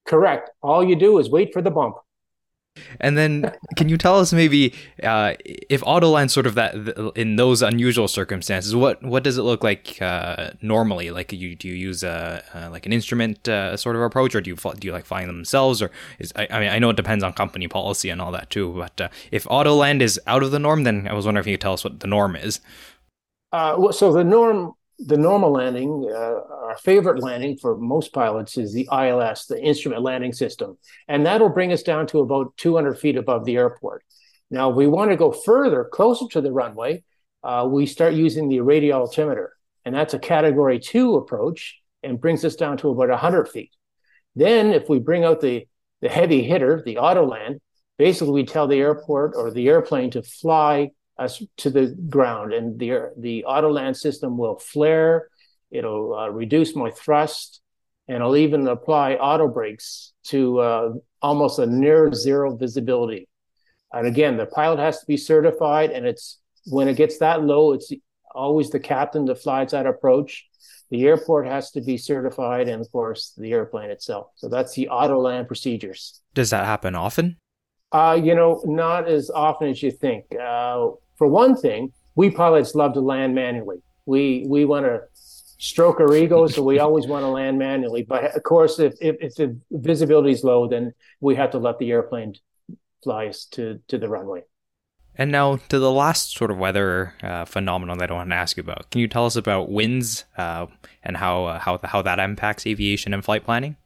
Correct. 0.06 0.52
All 0.62 0.84
you 0.84 0.96
do 0.96 1.18
is 1.18 1.30
wait 1.30 1.52
for 1.54 1.62
the 1.62 1.72
bump. 1.72 1.98
And 3.00 3.18
then, 3.18 3.52
can 3.78 3.90
you 3.90 3.98
tell 3.98 4.20
us 4.20 4.34
maybe 4.34 4.74
uh, 5.02 5.36
if 5.42 5.82
Autoland 5.82 6.30
sort 6.30 6.46
of 6.46 6.56
that 6.56 6.76
in 7.16 7.38
those 7.38 7.62
unusual 7.62 8.08
circumstances, 8.08 8.76
what 8.76 9.02
what 9.04 9.24
does 9.24 9.38
it 9.38 9.44
look 9.44 9.64
like 9.64 10.02
uh, 10.02 10.52
normally? 10.62 11.12
Like, 11.12 11.32
you 11.32 11.56
do 11.56 11.68
you 11.68 11.74
use 11.74 12.04
a 12.04 12.44
uh, 12.54 12.70
like 12.70 12.86
an 12.86 12.94
instrument 12.94 13.48
uh, 13.48 13.78
sort 13.78 13.96
of 13.96 14.02
approach, 14.02 14.36
or 14.36 14.42
do 14.42 14.50
you 14.50 14.56
do 14.56 14.88
you 14.88 14.92
like 14.92 15.06
flying 15.06 15.28
them 15.28 15.38
themselves, 15.38 15.82
or 15.82 15.92
is 16.20 16.34
I, 16.36 16.48
I, 16.52 16.60
mean 16.60 16.70
I 16.70 16.80
know 16.80 16.90
it 16.90 16.98
depends 16.98 17.24
on 17.24 17.34
company 17.34 17.68
policy 17.68 18.10
and 18.10 18.22
all 18.22 18.32
that 18.34 18.50
too. 18.50 18.74
But 18.74 19.00
uh, 19.02 19.10
if 19.32 19.46
Autoland 19.46 20.02
is 20.02 20.20
out 20.28 20.44
of 20.44 20.52
the 20.52 20.60
norm, 20.60 20.84
then 20.84 21.08
I 21.08 21.14
was 21.14 21.26
wondering 21.26 21.44
if 21.44 21.48
you 21.48 21.54
could 21.54 21.62
tell 21.62 21.74
us 21.74 21.84
what 21.84 22.02
the 22.02 22.08
norm 22.08 22.36
is. 22.36 22.60
Uh, 23.52 23.92
so 23.94 24.12
the 24.12 24.24
norm 24.24 24.74
the 25.00 25.18
normal 25.18 25.52
landing, 25.52 26.10
uh, 26.14 26.40
our 26.68 26.78
favorite 26.78 27.22
landing 27.22 27.58
for 27.58 27.78
most 27.78 28.14
pilots 28.14 28.58
is 28.58 28.74
the 28.74 28.88
ILS, 28.92 29.46
the 29.46 29.62
instrument 29.62 30.02
landing 30.02 30.34
system. 30.34 30.78
And 31.08 31.26
that'll 31.26 31.50
bring 31.50 31.72
us 31.74 31.84
down 31.84 32.08
to 32.08 32.20
about 32.20 32.56
200 32.58 32.98
feet 32.98 33.18
above 33.18 33.46
the 33.46 33.58
airport. 33.58 34.04
Now, 34.50 34.70
if 34.70 34.76
we 34.76 34.88
want 34.88 35.12
to 35.12 35.18
go 35.18 35.32
further, 35.32 35.86
closer 35.92 36.26
to 36.32 36.42
the 36.42 36.52
runway, 36.52 37.04
uh, 37.44 37.68
we 37.70 37.86
start 37.86 38.14
using 38.14 38.48
the 38.48 38.62
radio 38.62 38.98
altimeter. 38.98 39.54
And 39.84 39.94
that's 39.94 40.14
a 40.14 40.20
category 40.20 40.80
two 40.80 41.16
approach 41.16 41.80
and 42.02 42.20
brings 42.20 42.46
us 42.46 42.56
down 42.56 42.78
to 42.78 42.90
about 42.90 43.10
100 43.10 43.50
feet. 43.50 43.72
Then, 44.36 44.74
if 44.74 44.90
we 44.90 45.00
bring 45.00 45.24
out 45.24 45.42
the, 45.42 45.68
the 46.02 46.10
heavy 46.10 46.44
hitter, 46.44 46.82
the 46.86 46.96
Autoland, 46.96 47.60
basically 47.98 48.34
we 48.34 48.46
tell 48.46 48.68
the 48.68 48.80
airport 48.80 49.34
or 49.36 49.52
the 49.52 49.68
airplane 49.68 50.12
to 50.12 50.24
fly 50.24 50.92
us 51.18 51.42
to 51.58 51.70
the 51.70 51.88
ground, 52.10 52.54
and 52.54 52.80
the 52.80 53.12
the 53.18 53.46
Autoland 53.48 53.96
system 53.96 54.38
will 54.38 54.58
flare. 54.58 55.30
It'll 55.72 56.14
uh, 56.14 56.30
reduce 56.30 56.76
my 56.76 56.92
thrust, 56.92 57.62
and 58.08 58.18
it'll 58.18 58.38
even 58.38 58.68
apply 58.68 59.16
auto 59.16 59.48
brakes 59.48 60.14
to 60.26 60.60
uh, 60.60 60.94
almost 61.22 61.60
a 61.60 61.66
near 61.66 62.14
zero 62.14 62.56
visibility. 62.56 63.28
And 63.92 64.08
again, 64.08 64.38
the 64.38 64.46
pilot 64.46 64.80
has 64.80 65.00
to 65.00 65.06
be 65.06 65.18
certified, 65.18 65.92
and 65.92 66.06
it's 66.06 66.40
when 66.66 66.88
it 66.88 66.98
gets 66.98 67.20
that 67.20 67.44
low, 67.44 67.74
it's 67.74 67.92
always 68.34 68.70
the 68.70 68.80
captain 68.80 69.26
that 69.26 69.42
flies 69.42 69.72
that 69.72 69.86
approach. 69.86 70.46
The 70.92 71.06
airport 71.06 71.48
has 71.48 71.72
to 71.72 71.82
be 71.82 71.98
certified, 71.98 72.68
and 72.68 72.82
of 72.82 72.92
course, 72.92 73.34
the 73.38 73.52
airplane 73.52 73.90
itself. 73.90 74.28
So 74.36 74.50
that's 74.50 74.74
the 74.76 74.90
Autoland 74.92 75.48
procedures. 75.48 76.22
Does 76.34 76.50
that 76.52 76.66
happen 76.66 76.94
often? 76.96 77.38
Uh, 77.92 78.20
you 78.22 78.36
know, 78.36 78.62
not 78.66 79.08
as 79.08 79.30
often 79.30 79.70
as 79.70 79.82
you 79.82 79.92
think. 79.92 80.26
Uh, 80.36 80.90
for 81.18 81.28
one 81.28 81.56
thing, 81.56 81.94
we 82.16 82.30
pilots 82.30 82.76
love 82.76 82.94
to 82.94 83.02
land 83.02 83.36
manually. 83.36 83.78
We 84.06 84.46
we 84.48 84.66
want 84.66 84.86
to 84.86 85.02
stroke 85.58 86.00
our 86.00 86.16
ego, 86.16 86.48
so 86.48 86.64
we 86.64 86.80
always 86.86 87.08
want 87.08 87.24
to 87.24 87.30
land 87.30 87.58
manually. 87.58 88.04
But 88.04 88.36
of 88.36 88.44
course, 88.44 88.80
if, 88.80 88.94
if, 89.02 89.16
if 89.20 89.36
the 89.36 89.58
visibility 89.72 90.32
is 90.32 90.44
low, 90.44 90.68
then 90.68 90.94
we 91.22 91.36
have 91.36 91.52
to 91.52 91.58
let 91.58 91.80
the 91.80 91.92
airplane 91.92 92.36
fly 93.04 93.28
us 93.28 93.46
to, 93.52 93.80
to 93.88 93.98
the 93.98 94.10
runway. 94.10 94.44
And 95.18 95.32
now 95.32 95.58
to 95.70 95.80
the 95.80 95.92
last 95.92 96.36
sort 96.36 96.52
of 96.52 96.58
weather 96.58 97.14
uh, 97.24 97.46
phenomenon 97.46 98.00
that 98.00 98.12
I 98.12 98.14
want 98.14 98.30
to 98.32 98.36
ask 98.36 98.58
you 98.58 98.62
about. 98.62 98.92
Can 98.92 99.00
you 99.00 99.08
tell 99.08 99.26
us 99.26 99.38
about 99.38 99.72
winds 99.72 100.26
uh, 100.38 100.66
and 101.04 101.16
how 101.16 101.46
uh, 101.46 101.60
how 101.60 101.80
how 101.86 102.02
that 102.02 102.20
impacts 102.20 102.68
aviation 102.68 103.14
and 103.14 103.24
flight 103.24 103.46
planning? 103.46 103.78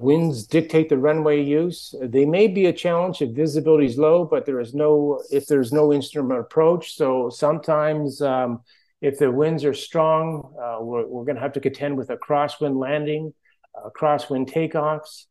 Winds 0.00 0.46
dictate 0.46 0.88
the 0.88 0.96
runway 0.96 1.42
use. 1.42 1.92
They 2.00 2.24
may 2.24 2.46
be 2.46 2.66
a 2.66 2.72
challenge 2.72 3.20
if 3.20 3.30
visibility 3.30 3.86
is 3.86 3.98
low, 3.98 4.24
but 4.24 4.46
there 4.46 4.60
is 4.60 4.72
no 4.72 5.20
if 5.30 5.46
there's 5.46 5.72
no 5.72 5.92
instrument 5.92 6.38
approach. 6.38 6.94
So 6.94 7.30
sometimes, 7.30 8.22
um, 8.22 8.60
if 9.00 9.18
the 9.18 9.30
winds 9.30 9.64
are 9.64 9.74
strong, 9.74 10.54
uh, 10.60 10.78
we're, 10.80 11.06
we're 11.06 11.24
going 11.24 11.36
to 11.36 11.42
have 11.42 11.52
to 11.54 11.60
contend 11.60 11.96
with 11.96 12.10
a 12.10 12.16
crosswind 12.16 12.78
landing, 12.78 13.34
uh, 13.76 13.90
crosswind 13.90 14.52
takeoffs, 14.52 15.26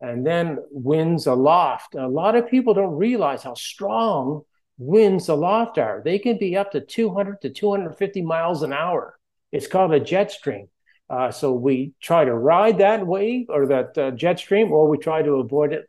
and 0.00 0.24
then 0.24 0.58
winds 0.70 1.26
aloft. 1.26 1.96
A 1.96 2.06
lot 2.06 2.36
of 2.36 2.48
people 2.48 2.74
don't 2.74 2.96
realize 2.96 3.42
how 3.42 3.54
strong 3.54 4.42
winds 4.78 5.28
aloft 5.28 5.78
are. 5.78 6.02
They 6.04 6.18
can 6.18 6.38
be 6.38 6.56
up 6.56 6.72
to 6.72 6.80
200 6.80 7.40
to 7.42 7.50
250 7.50 8.22
miles 8.22 8.62
an 8.62 8.72
hour. 8.72 9.18
It's 9.50 9.66
called 9.66 9.92
a 9.92 10.00
jet 10.00 10.30
stream. 10.30 10.68
Uh, 11.14 11.30
so 11.30 11.52
we 11.52 11.92
try 12.00 12.24
to 12.24 12.34
ride 12.34 12.78
that 12.78 13.06
wave 13.06 13.46
or 13.48 13.66
that 13.66 13.96
uh, 13.96 14.10
jet 14.10 14.36
stream, 14.36 14.72
or 14.72 14.88
we 14.88 14.98
try 14.98 15.22
to 15.22 15.34
avoid 15.34 15.72
it 15.72 15.88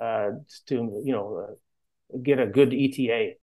uh, 0.00 0.30
to 0.66 1.00
you 1.04 1.12
know 1.12 1.48
uh, 2.12 2.18
get 2.22 2.38
a 2.38 2.46
good 2.46 2.74
ETA. 2.74 3.36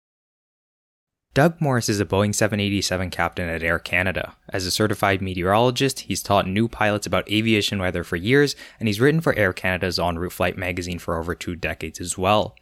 Doug 1.33 1.61
Morris 1.61 1.87
is 1.87 2.01
a 2.01 2.05
Boeing 2.05 2.35
787 2.35 3.09
captain 3.09 3.47
at 3.47 3.63
Air 3.63 3.79
Canada. 3.79 4.35
As 4.49 4.65
a 4.65 4.71
certified 4.71 5.21
meteorologist, 5.21 6.01
he's 6.01 6.21
taught 6.21 6.45
new 6.45 6.67
pilots 6.67 7.07
about 7.07 7.31
aviation 7.31 7.79
weather 7.79 8.03
for 8.03 8.17
years, 8.17 8.55
and 8.77 8.89
he's 8.89 8.99
written 8.99 9.21
for 9.21 9.33
Air 9.35 9.53
Canada's 9.53 9.97
En 9.97 10.19
Route 10.19 10.33
Flight 10.33 10.57
magazine 10.57 10.99
for 10.99 11.17
over 11.17 11.33
two 11.33 11.55
decades 11.55 12.01
as 12.01 12.17
well. 12.17 12.53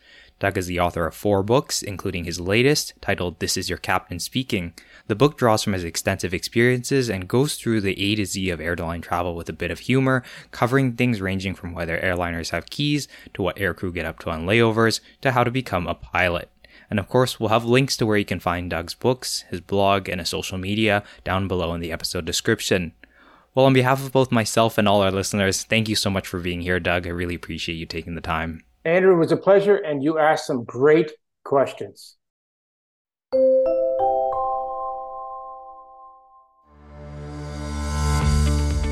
Doug 0.41 0.57
is 0.57 0.65
the 0.65 0.79
author 0.79 1.05
of 1.05 1.13
four 1.13 1.43
books, 1.43 1.83
including 1.83 2.25
his 2.25 2.39
latest, 2.39 2.93
titled 2.99 3.39
This 3.39 3.57
Is 3.57 3.69
Your 3.69 3.77
Captain 3.77 4.19
Speaking. 4.19 4.73
The 5.05 5.15
book 5.15 5.37
draws 5.37 5.61
from 5.61 5.73
his 5.73 5.83
extensive 5.83 6.33
experiences 6.33 7.09
and 7.09 7.27
goes 7.27 7.53
through 7.53 7.81
the 7.81 8.01
A 8.01 8.15
to 8.15 8.25
Z 8.25 8.49
of 8.49 8.59
airline 8.59 9.01
travel 9.01 9.35
with 9.35 9.49
a 9.49 9.53
bit 9.53 9.69
of 9.69 9.81
humor, 9.81 10.23
covering 10.49 10.93
things 10.93 11.21
ranging 11.21 11.53
from 11.53 11.75
whether 11.75 11.99
airliners 11.99 12.49
have 12.49 12.71
keys, 12.71 13.07
to 13.35 13.43
what 13.43 13.57
aircrew 13.57 13.93
get 13.93 14.07
up 14.07 14.17
to 14.17 14.31
on 14.31 14.47
layovers, 14.47 14.99
to 15.21 15.33
how 15.33 15.43
to 15.43 15.51
become 15.51 15.85
a 15.85 15.93
pilot. 15.93 16.49
And 16.89 16.99
of 16.99 17.07
course, 17.07 17.39
we'll 17.39 17.49
have 17.49 17.63
links 17.63 17.95
to 17.97 18.07
where 18.07 18.17
you 18.17 18.25
can 18.25 18.39
find 18.39 18.67
Doug's 18.67 18.95
books, 18.95 19.41
his 19.51 19.61
blog, 19.61 20.09
and 20.09 20.19
his 20.19 20.29
social 20.29 20.57
media 20.57 21.03
down 21.23 21.47
below 21.47 21.71
in 21.75 21.81
the 21.81 21.91
episode 21.91 22.25
description. 22.25 22.93
Well, 23.53 23.67
on 23.67 23.73
behalf 23.73 24.03
of 24.03 24.11
both 24.11 24.31
myself 24.31 24.79
and 24.79 24.87
all 24.87 25.03
our 25.03 25.11
listeners, 25.11 25.63
thank 25.63 25.87
you 25.87 25.95
so 25.95 26.09
much 26.09 26.27
for 26.27 26.39
being 26.39 26.61
here, 26.61 26.79
Doug. 26.79 27.05
I 27.05 27.11
really 27.11 27.35
appreciate 27.35 27.75
you 27.75 27.85
taking 27.85 28.15
the 28.15 28.21
time. 28.21 28.63
Andrew, 28.83 29.13
it 29.13 29.17
was 29.17 29.31
a 29.31 29.37
pleasure, 29.37 29.75
and 29.75 30.03
you 30.03 30.17
asked 30.17 30.47
some 30.47 30.63
great 30.63 31.11
questions. 31.43 32.17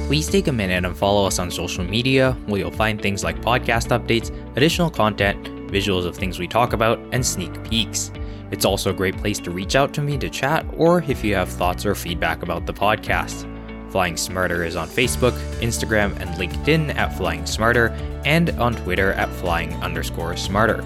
Please 0.07 0.27
take 0.27 0.47
a 0.47 0.51
minute 0.51 0.85
and 0.85 0.95
follow 0.95 1.25
us 1.25 1.39
on 1.39 1.49
social 1.49 1.83
media, 1.83 2.33
where 2.45 2.59
you'll 2.59 2.71
find 2.71 3.01
things 3.01 3.23
like 3.23 3.41
podcast 3.41 3.89
updates, 3.89 4.29
additional 4.55 4.91
content, 4.91 5.43
visuals 5.67 6.05
of 6.05 6.15
things 6.15 6.37
we 6.37 6.47
talk 6.47 6.73
about, 6.73 6.99
and 7.11 7.25
sneak 7.25 7.63
peeks. 7.63 8.11
It's 8.51 8.65
also 8.65 8.91
a 8.91 8.93
great 8.93 9.17
place 9.17 9.39
to 9.39 9.51
reach 9.51 9.75
out 9.75 9.93
to 9.95 10.01
me 10.01 10.17
to 10.19 10.29
chat, 10.29 10.65
or 10.77 11.03
if 11.07 11.23
you 11.23 11.33
have 11.33 11.49
thoughts 11.49 11.85
or 11.85 11.95
feedback 11.95 12.43
about 12.43 12.67
the 12.67 12.73
podcast. 12.73 13.47
Flying 13.91 14.17
Smarter 14.17 14.63
is 14.63 14.75
on 14.75 14.87
Facebook, 14.87 15.33
Instagram, 15.61 16.19
and 16.19 16.29
LinkedIn 16.31 16.95
at 16.95 17.15
Flying 17.17 17.45
Smarter, 17.45 17.89
and 18.25 18.49
on 18.51 18.75
Twitter 18.75 19.13
at 19.13 19.29
Flying 19.35 19.73
underscore 19.75 20.37
Smarter. 20.37 20.81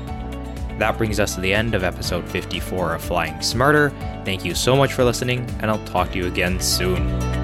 That 0.80 0.98
brings 0.98 1.20
us 1.20 1.36
to 1.36 1.42
the 1.42 1.54
end 1.54 1.76
of 1.76 1.84
episode 1.84 2.28
54 2.30 2.96
of 2.96 3.04
Flying 3.04 3.42
Smarter. 3.42 3.90
Thank 4.26 4.44
you 4.44 4.56
so 4.56 4.76
much 4.76 4.94
for 4.94 5.04
listening, 5.04 5.48
and 5.60 5.70
I'll 5.70 5.86
talk 5.86 6.12
to 6.12 6.18
you 6.18 6.28
again 6.28 6.60
soon. 6.60 7.43